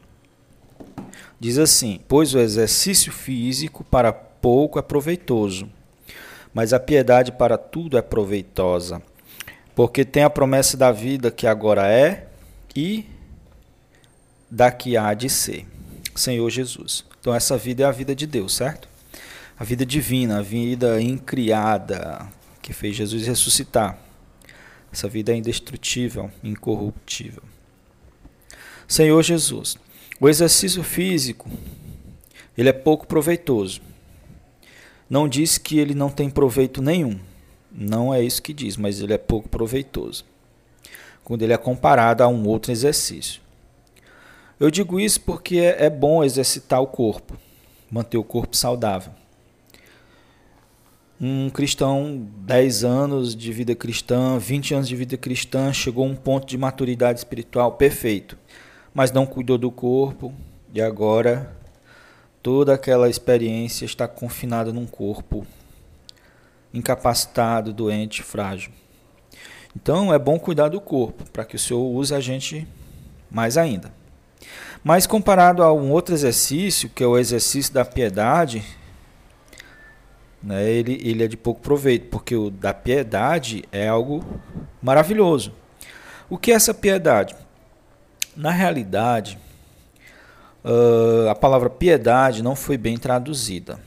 Diz 1.38 1.58
assim: 1.58 2.00
Pois 2.08 2.34
o 2.34 2.40
exercício 2.40 3.12
físico 3.12 3.84
para 3.84 4.14
pouco 4.14 4.80
é 4.80 4.82
proveitoso, 4.82 5.70
mas 6.54 6.72
a 6.72 6.80
piedade 6.80 7.34
para 7.34 7.58
tudo 7.58 7.98
é 7.98 8.02
proveitosa, 8.02 9.02
porque 9.76 10.06
tem 10.06 10.24
a 10.24 10.30
promessa 10.30 10.78
da 10.78 10.92
vida 10.92 11.32
que 11.32 11.48
agora 11.48 11.88
é 11.88 12.28
e 12.76 13.06
da 14.50 14.72
que 14.72 14.96
há 14.96 15.14
de 15.14 15.30
ser. 15.30 15.66
Senhor 16.16 16.50
Jesus. 16.50 17.04
Então 17.20 17.34
essa 17.34 17.58
vida 17.58 17.84
é 17.84 17.86
a 17.86 17.92
vida 17.92 18.16
de 18.16 18.28
Deus, 18.28 18.54
certo? 18.56 18.88
A 19.58 19.64
vida 19.64 19.86
divina, 19.86 20.40
a 20.40 20.42
vida 20.42 21.02
incriada 21.02 22.28
que 22.62 22.74
fez 22.74 22.96
Jesus 22.96 23.26
ressuscitar. 23.26 23.98
Essa 24.92 25.08
vida 25.08 25.32
é 25.32 25.36
indestrutível, 25.36 26.30
incorruptível. 26.44 27.42
Senhor 28.88 29.24
Jesus, 29.24 29.76
o 30.20 30.30
exercício 30.30 30.84
físico, 30.84 31.50
ele 32.56 32.70
é 32.70 32.74
pouco 32.74 33.08
proveitoso. 33.08 33.82
Não 35.10 35.28
diz 35.28 35.58
que 35.58 35.80
ele 35.80 35.96
não 35.96 36.10
tem 36.10 36.30
proveito 36.30 36.82
nenhum. 36.82 37.20
Não 37.74 38.14
é 38.14 38.22
isso 38.22 38.42
que 38.42 38.54
diz, 38.54 38.78
mas 38.78 39.02
ele 39.02 39.14
é 39.14 39.18
pouco 39.18 39.50
proveitoso. 39.50 40.24
Quando 41.24 41.42
ele 41.42 41.54
é 41.54 41.58
comparado 41.58 42.24
a 42.24 42.28
um 42.28 42.48
outro 42.48 42.72
exercício. 42.72 43.42
Eu 44.60 44.70
digo 44.70 45.00
isso 45.00 45.20
porque 45.22 45.58
é, 45.58 45.86
é 45.86 45.90
bom 45.90 46.24
exercitar 46.24 46.80
o 46.82 46.88
corpo, 46.88 47.36
manter 47.90 48.18
o 48.18 48.24
corpo 48.24 48.56
saudável. 48.56 49.12
Um 51.20 51.50
cristão, 51.50 52.28
10 52.40 52.84
anos 52.84 53.36
de 53.36 53.52
vida 53.52 53.74
cristã, 53.74 54.38
20 54.38 54.76
anos 54.76 54.88
de 54.88 54.96
vida 54.96 55.18
cristã, 55.18 55.72
chegou 55.74 56.06
a 56.06 56.08
um 56.08 56.16
ponto 56.16 56.46
de 56.46 56.58
maturidade 56.58 57.20
espiritual 57.20 57.72
perfeito, 57.74 58.38
mas 58.94 59.12
não 59.12 59.26
cuidou 59.26 59.58
do 59.58 59.72
corpo 59.72 60.34
e 60.74 60.82
agora 60.82 61.56
toda 62.42 62.74
aquela 62.74 63.10
experiência 63.10 63.86
está 63.86 64.08
confinada 64.08 64.74
num 64.74 64.86
corpo 64.86 65.48
incapacitado, 66.74 67.72
doente, 67.72 68.24
frágil. 68.24 68.72
Então 69.76 70.14
é 70.14 70.20
bom 70.20 70.40
cuidar 70.40 70.70
do 70.70 70.82
corpo, 70.82 71.24
para 71.32 71.46
que 71.46 71.56
o 71.56 71.60
Senhor 71.60 71.82
use 71.82 72.14
a 72.14 72.20
gente 72.20 72.68
mais 73.30 73.58
ainda. 73.58 73.92
Mas 74.84 75.08
comparado 75.08 75.64
a 75.64 75.74
um 75.74 75.92
outro 75.92 76.14
exercício, 76.14 76.90
que 76.90 77.04
é 77.04 77.08
o 77.08 77.18
exercício 77.18 77.74
da 77.74 77.86
piedade, 77.86 78.64
né, 80.42 80.70
ele, 80.70 81.00
ele 81.04 81.24
é 81.24 81.28
de 81.28 81.38
pouco 81.38 81.62
proveito, 81.62 82.10
porque 82.10 82.36
o 82.36 82.50
da 82.50 82.74
piedade 82.74 83.64
é 83.72 83.88
algo 83.88 84.24
maravilhoso. 84.82 85.54
O 86.30 86.38
que 86.38 86.52
é 86.52 86.56
essa 86.56 86.74
piedade? 86.74 87.34
Na 88.36 88.52
realidade, 88.52 89.38
uh, 90.66 91.30
a 91.30 91.36
palavra 91.36 91.70
piedade 91.70 92.44
não 92.44 92.56
foi 92.56 92.78
bem 92.78 92.98
traduzida. 92.98 93.80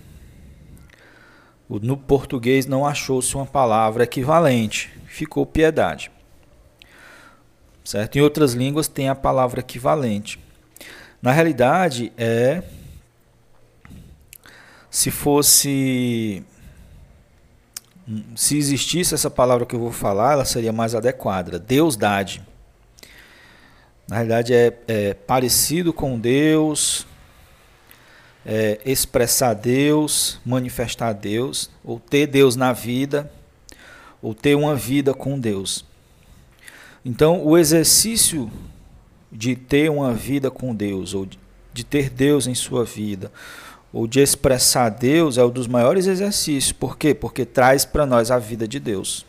No 1.68 1.96
português 1.96 2.66
não 2.66 2.86
achou-se 2.86 3.34
uma 3.34 3.46
palavra 3.46 4.04
equivalente, 4.04 4.90
ficou 5.06 5.44
piedade. 5.44 6.10
Certo? 7.84 8.16
Em 8.16 8.20
outras 8.20 8.52
línguas 8.52 8.88
tem 8.88 9.08
a 9.08 9.14
palavra 9.14 9.60
equivalente. 9.60 10.40
Na 11.20 11.32
realidade, 11.32 12.12
é. 12.16 12.62
Se 14.90 15.10
fosse. 15.10 16.42
Se 18.36 18.56
existisse 18.56 19.14
essa 19.14 19.30
palavra 19.30 19.66
que 19.66 19.74
eu 19.74 19.80
vou 19.80 19.92
falar, 19.92 20.32
ela 20.32 20.44
seria 20.44 20.72
mais 20.72 20.94
adequada. 20.94 21.58
Deusdade. 21.58 22.42
Na 24.08 24.16
realidade, 24.16 24.54
é, 24.54 24.72
é 24.86 25.14
parecido 25.14 25.92
com 25.92 26.18
Deus, 26.18 27.06
é 28.48 28.80
expressar 28.86 29.54
Deus, 29.54 30.38
manifestar 30.46 31.12
Deus, 31.12 31.68
ou 31.82 31.98
ter 31.98 32.28
Deus 32.28 32.54
na 32.54 32.72
vida, 32.72 33.28
ou 34.22 34.32
ter 34.32 34.54
uma 34.54 34.76
vida 34.76 35.12
com 35.12 35.36
Deus. 35.36 35.84
Então, 37.04 37.44
o 37.44 37.58
exercício 37.58 38.48
de 39.32 39.56
ter 39.56 39.90
uma 39.90 40.14
vida 40.14 40.48
com 40.48 40.72
Deus, 40.72 41.12
ou 41.12 41.26
de 41.72 41.84
ter 41.84 42.08
Deus 42.08 42.46
em 42.46 42.54
sua 42.54 42.84
vida, 42.84 43.32
ou 43.92 44.06
de 44.06 44.20
expressar 44.20 44.90
Deus, 44.90 45.38
é 45.38 45.44
um 45.44 45.50
dos 45.50 45.66
maiores 45.66 46.06
exercícios. 46.06 46.70
Por 46.70 46.96
quê? 46.96 47.12
Porque 47.12 47.44
traz 47.44 47.84
para 47.84 48.06
nós 48.06 48.30
a 48.30 48.38
vida 48.38 48.68
de 48.68 48.78
Deus. 48.78 49.26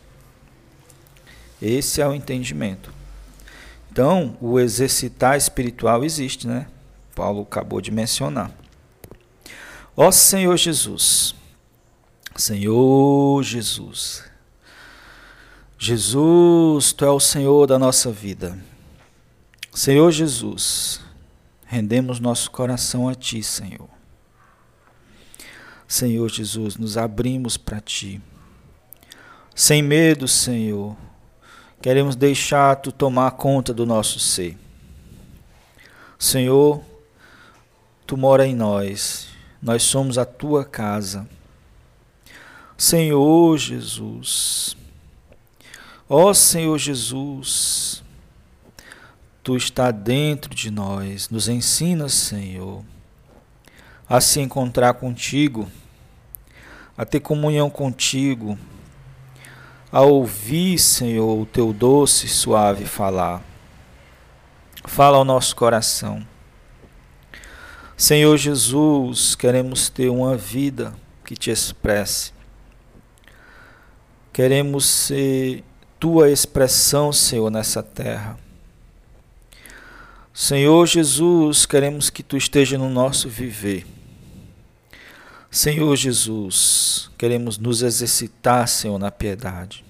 Esse 1.60 2.00
é 2.00 2.06
o 2.06 2.14
entendimento. 2.14 2.92
Então, 3.90 4.36
o 4.40 4.60
exercitar 4.60 5.36
espiritual 5.36 6.04
existe, 6.04 6.46
né? 6.46 6.68
Paulo 7.16 7.42
acabou 7.42 7.80
de 7.80 7.90
mencionar. 7.90 8.52
Ó 10.00 10.12
Senhor 10.12 10.56
Jesus, 10.56 11.34
Senhor 12.36 13.42
Jesus, 13.42 14.22
Jesus, 15.76 16.92
Tu 16.92 17.04
é 17.04 17.10
o 17.10 17.18
Senhor 17.18 17.66
da 17.66 17.80
nossa 17.80 18.12
vida. 18.12 18.56
Senhor 19.74 20.12
Jesus, 20.12 21.00
rendemos 21.66 22.20
nosso 22.20 22.48
coração 22.48 23.08
a 23.08 23.14
Ti, 23.16 23.42
Senhor. 23.42 23.88
Senhor 25.88 26.28
Jesus, 26.28 26.76
nos 26.76 26.96
abrimos 26.96 27.56
para 27.56 27.80
Ti. 27.80 28.22
Sem 29.52 29.82
medo, 29.82 30.28
Senhor, 30.28 30.96
queremos 31.82 32.14
deixar 32.14 32.76
Tu 32.76 32.92
tomar 32.92 33.32
conta 33.32 33.74
do 33.74 33.84
nosso 33.84 34.20
ser. 34.20 34.56
Senhor, 36.16 36.84
Tu 38.06 38.16
mora 38.16 38.46
em 38.46 38.54
nós, 38.54 39.27
nós 39.62 39.82
somos 39.82 40.18
a 40.18 40.24
Tua 40.24 40.64
casa. 40.64 41.28
Senhor 42.76 43.58
Jesus, 43.58 44.76
ó 46.08 46.32
Senhor 46.32 46.78
Jesus, 46.78 48.02
Tu 49.48 49.56
está 49.56 49.90
dentro 49.90 50.54
de 50.54 50.70
nós. 50.70 51.30
Nos 51.30 51.48
ensina, 51.48 52.06
Senhor, 52.10 52.84
a 54.06 54.20
se 54.20 54.40
encontrar 54.40 54.92
contigo, 54.92 55.66
a 56.98 57.06
ter 57.06 57.20
comunhão 57.20 57.70
contigo, 57.70 58.58
a 59.90 60.02
ouvir, 60.02 60.78
Senhor, 60.78 61.40
o 61.40 61.46
teu 61.46 61.72
doce 61.72 62.26
e 62.26 62.28
suave 62.28 62.84
falar. 62.84 63.42
Fala 64.84 65.16
ao 65.16 65.24
nosso 65.24 65.56
coração. 65.56 66.22
Senhor 67.98 68.36
Jesus, 68.36 69.34
queremos 69.34 69.88
ter 69.88 70.08
uma 70.08 70.36
vida 70.36 70.94
que 71.24 71.34
te 71.34 71.50
expresse. 71.50 72.32
Queremos 74.32 74.86
ser 74.86 75.64
tua 75.98 76.30
expressão, 76.30 77.12
Senhor, 77.12 77.50
nessa 77.50 77.82
terra. 77.82 78.38
Senhor 80.32 80.86
Jesus, 80.86 81.66
queremos 81.66 82.08
que 82.08 82.22
tu 82.22 82.36
esteja 82.36 82.78
no 82.78 82.88
nosso 82.88 83.28
viver. 83.28 83.84
Senhor 85.50 85.96
Jesus, 85.96 87.10
queremos 87.18 87.58
nos 87.58 87.82
exercitar, 87.82 88.68
Senhor, 88.68 88.96
na 89.00 89.10
piedade. 89.10 89.84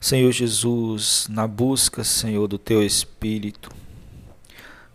Senhor 0.00 0.32
Jesus, 0.32 1.28
na 1.30 1.46
busca, 1.46 2.02
Senhor, 2.02 2.48
do 2.48 2.58
teu 2.58 2.84
espírito. 2.84 3.70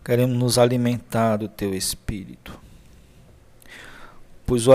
Queremos 0.06 0.38
nos 0.38 0.56
alimentar 0.56 1.36
do 1.36 1.48
teu 1.48 1.74
espírito. 1.74 2.58
Pois 4.46 4.66
o, 4.66 4.72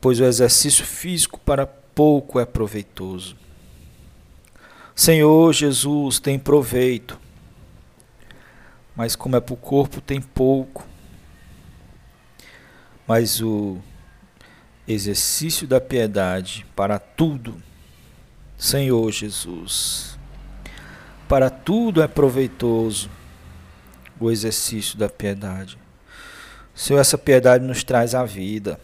pois 0.00 0.20
o 0.20 0.24
exercício 0.24 0.84
físico 0.84 1.40
para 1.40 1.66
pouco 1.66 2.38
é 2.38 2.44
proveitoso. 2.44 3.36
Senhor 4.94 5.52
Jesus, 5.52 6.20
tem 6.20 6.38
proveito 6.38 7.18
mas 8.96 9.16
como 9.16 9.36
é 9.36 9.40
para 9.40 9.54
o 9.54 9.56
corpo 9.56 10.00
tem 10.00 10.20
pouco. 10.20 10.86
Mas 13.06 13.40
o 13.40 13.78
exercício 14.86 15.66
da 15.66 15.80
piedade 15.80 16.64
para 16.76 16.98
tudo, 16.98 17.60
Senhor 18.56 19.10
Jesus, 19.10 20.18
para 21.28 21.50
tudo 21.50 22.02
é 22.02 22.08
proveitoso 22.08 23.10
o 24.20 24.30
exercício 24.30 24.98
da 24.98 25.08
piedade. 25.08 25.78
Senhor, 26.74 26.98
essa 26.98 27.16
piedade 27.16 27.64
nos 27.64 27.84
traz 27.84 28.14
a 28.14 28.24
vida. 28.24 28.80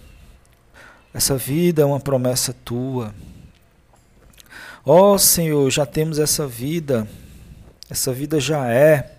Essa 1.13 1.37
vida 1.37 1.83
é 1.83 1.85
uma 1.85 1.99
promessa 1.99 2.53
tua. 2.53 3.15
Ó 4.85 5.15
oh, 5.15 5.19
Senhor, 5.19 5.69
já 5.71 5.85
temos 5.85 6.19
essa 6.19 6.47
vida, 6.47 7.07
essa 7.89 8.13
vida 8.13 8.39
já 8.41 8.69
é. 8.69 9.17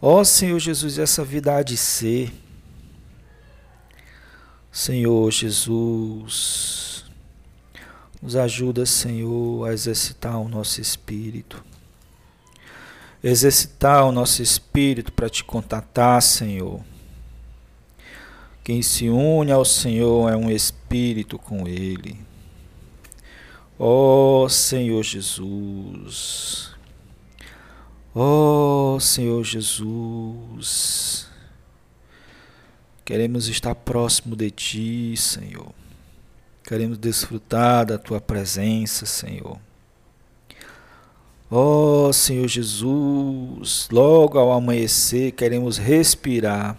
Ó 0.00 0.20
oh, 0.20 0.24
Senhor 0.24 0.58
Jesus, 0.58 0.98
essa 0.98 1.24
vida 1.24 1.56
há 1.56 1.62
de 1.62 1.76
ser. 1.76 2.32
Senhor 4.70 5.30
Jesus, 5.32 7.04
nos 8.22 8.36
ajuda, 8.36 8.86
Senhor, 8.86 9.68
a 9.68 9.72
exercitar 9.72 10.38
o 10.38 10.48
nosso 10.48 10.80
espírito. 10.80 11.64
Exercitar 13.22 14.04
o 14.06 14.12
nosso 14.12 14.42
espírito 14.42 15.12
para 15.12 15.28
te 15.28 15.44
contatar, 15.44 16.22
Senhor. 16.22 16.80
Quem 18.64 18.82
se 18.82 19.08
une 19.08 19.52
ao 19.52 19.64
Senhor 19.64 20.32
é 20.32 20.36
um 20.36 20.50
espírito 20.50 21.38
com 21.38 21.66
Ele. 21.68 22.18
Ó 23.78 24.44
oh, 24.44 24.48
Senhor 24.48 25.02
Jesus. 25.02 26.70
Ó 28.14 28.94
oh, 28.94 29.00
Senhor 29.00 29.42
Jesus. 29.44 31.28
Queremos 33.04 33.48
estar 33.48 33.74
próximo 33.74 34.36
de 34.36 34.50
Ti, 34.50 35.16
Senhor. 35.16 35.72
Queremos 36.62 36.96
desfrutar 36.96 37.84
da 37.84 37.98
Tua 37.98 38.20
presença, 38.20 39.04
Senhor. 39.04 39.58
Ó 41.52 42.06
oh, 42.06 42.12
Senhor 42.12 42.46
Jesus, 42.46 43.88
logo 43.90 44.38
ao 44.38 44.52
amanhecer 44.52 45.32
queremos 45.32 45.78
respirar, 45.78 46.76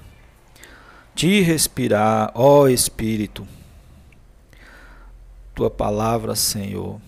te 1.13 1.41
respirar, 1.41 2.31
ó 2.34 2.69
Espírito. 2.69 3.45
Tua 5.53 5.69
palavra, 5.69 6.38
Senhor, 6.38 7.01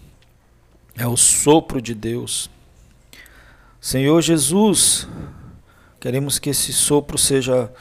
é 0.97 1.08
o 1.08 1.15
sopro 1.15 1.82
de 1.82 1.95
Deus. 1.95 2.49
Senhor 3.80 4.21
Jesus, 4.21 5.08
queremos 6.02 6.39
que 6.39 6.49
esse 6.49 6.73
sopro 6.73 7.17
seja 7.17 7.71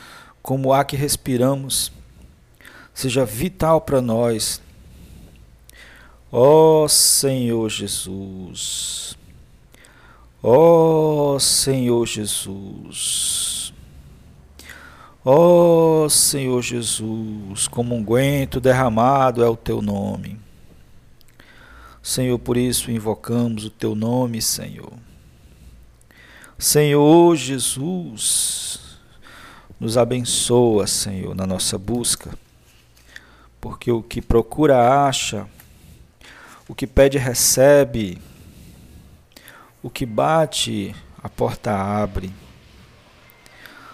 como 0.41 0.69
o 0.69 0.73
ar 0.73 0.85
que 0.85 0.95
respiramos, 0.95 1.91
seja 2.95 3.25
vital 3.25 3.81
para 3.81 4.01
nós. 4.01 4.63
Ó 6.31 6.85
oh, 6.85 6.89
Senhor 6.89 7.69
Jesus, 7.69 9.19
ó 10.43 11.35
oh, 11.35 11.39
Senhor 11.39 12.05
Jesus, 12.05 13.73
ó 15.25 16.05
oh, 16.05 16.11
Senhor 16.11 16.61
Jesus, 16.61 17.69
como 17.69 17.95
um 17.95 18.05
guento 18.05 18.61
derramado 18.61 19.45
é 19.45 19.49
o 19.49 19.57
teu 19.57 19.81
nome. 19.81 20.41
Senhor, 22.03 22.37
por 22.41 22.57
isso 22.57 22.91
invocamos 22.91 23.65
o 23.65 23.71
teu 23.71 23.95
nome, 23.95 24.43
Senhor. 24.43 24.93
Senhor 26.59 27.37
Jesus, 27.37 28.99
nos 29.79 29.97
abençoa, 29.97 30.89
Senhor, 30.89 31.35
na 31.35 31.47
nossa 31.47 31.79
busca, 31.79 32.37
porque 33.61 33.93
o 33.93 34.03
que 34.03 34.21
procura 34.21 35.07
acha, 35.07 35.47
o 36.69 36.75
que 36.75 36.87
pede 36.87 37.19
recebe, 37.19 38.19
o 39.83 39.91
que 39.91 40.07
bate 40.07 40.95
a 41.23 41.29
porta 41.29 41.73
abre. 41.73 42.33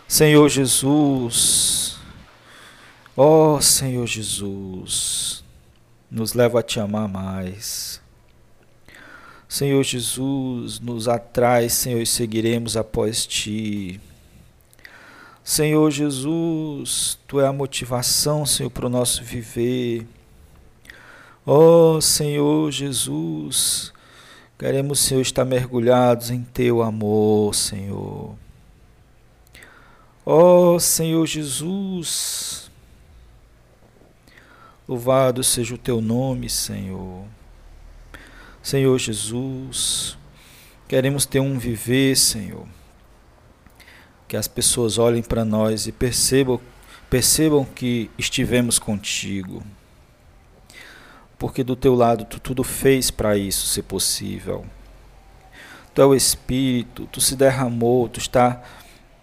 Senhor 0.06 0.48
Jesus, 0.48 1.98
ó 3.16 3.56
oh, 3.56 3.60
Senhor 3.60 4.06
Jesus, 4.06 5.44
nos 6.10 6.32
leva 6.34 6.60
a 6.60 6.62
te 6.62 6.80
amar 6.80 7.08
mais. 7.08 8.00
Senhor 9.48 9.82
Jesus, 9.82 10.78
nos 10.78 11.08
atrai, 11.08 11.70
Senhor, 11.70 12.00
e 12.00 12.06
seguiremos 12.06 12.76
após 12.76 13.26
ti. 13.26 13.98
Senhor 15.42 15.90
Jesus, 15.90 17.18
tu 17.26 17.40
é 17.40 17.46
a 17.46 17.52
motivação, 17.52 18.44
Senhor, 18.44 18.68
para 18.68 18.86
o 18.86 18.90
nosso 18.90 19.24
viver. 19.24 20.06
Ó 21.46 21.96
oh, 21.96 22.00
Senhor 22.02 22.70
Jesus, 22.70 23.92
queremos, 24.58 24.98
Senhor, 24.98 25.20
estar 25.20 25.44
mergulhados 25.44 26.30
em 26.30 26.42
teu 26.42 26.82
amor, 26.82 27.54
Senhor. 27.54 28.34
Ó 30.26 30.74
oh, 30.74 30.80
Senhor 30.80 31.24
Jesus, 31.26 32.70
louvado 34.86 35.42
seja 35.42 35.74
o 35.74 35.78
teu 35.78 36.00
nome, 36.00 36.50
Senhor. 36.50 37.24
Senhor 38.62 38.98
Jesus, 38.98 40.18
queremos 40.86 41.24
ter 41.24 41.40
um 41.40 41.58
viver, 41.58 42.16
Senhor 42.16 42.66
que 44.28 44.36
as 44.36 44.46
pessoas 44.46 44.98
olhem 44.98 45.22
para 45.22 45.44
nós 45.44 45.86
e 45.86 45.92
percebam, 45.92 46.60
percebam 47.08 47.64
que 47.64 48.10
estivemos 48.18 48.78
contigo. 48.78 49.62
Porque 51.38 51.62
do 51.62 51.76
teu 51.76 51.94
lado 51.94 52.24
tu 52.24 52.40
tudo 52.40 52.64
fez 52.64 53.10
para 53.10 53.36
isso 53.36 53.66
ser 53.66 53.82
possível. 53.82 54.66
Tu 55.94 56.02
é 56.02 56.06
o 56.06 56.14
Espírito, 56.14 57.08
tu 57.12 57.20
se 57.20 57.36
derramou, 57.36 58.08
tu 58.08 58.18
está 58.18 58.62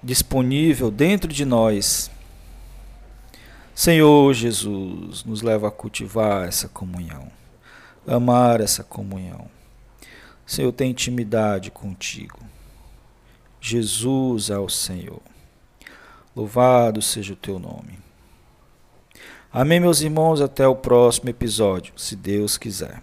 disponível 0.02 0.90
dentro 0.90 1.32
de 1.32 1.44
nós. 1.44 2.10
Senhor 3.74 4.34
Jesus, 4.34 5.26
nos 5.26 5.42
leva 5.42 5.68
a 5.68 5.72
cultivar 5.72 6.48
essa 6.48 6.70
comunhão, 6.70 7.30
amar 8.08 8.62
essa 8.62 8.84
comunhão. 8.84 9.50
Senhor, 10.46 10.72
tem 10.72 10.92
intimidade 10.92 11.72
contigo. 11.72 12.40
Jesus 13.60 14.52
ao 14.52 14.70
Senhor. 14.70 15.22
Louvado 16.36 17.02
seja 17.02 17.34
o 17.34 17.38
teu 17.38 17.58
nome. 17.58 18.05
Amém, 19.58 19.80
meus 19.80 20.02
irmãos. 20.02 20.42
Até 20.42 20.68
o 20.68 20.76
próximo 20.76 21.30
episódio, 21.30 21.94
se 21.96 22.14
Deus 22.14 22.58
quiser. 22.58 23.02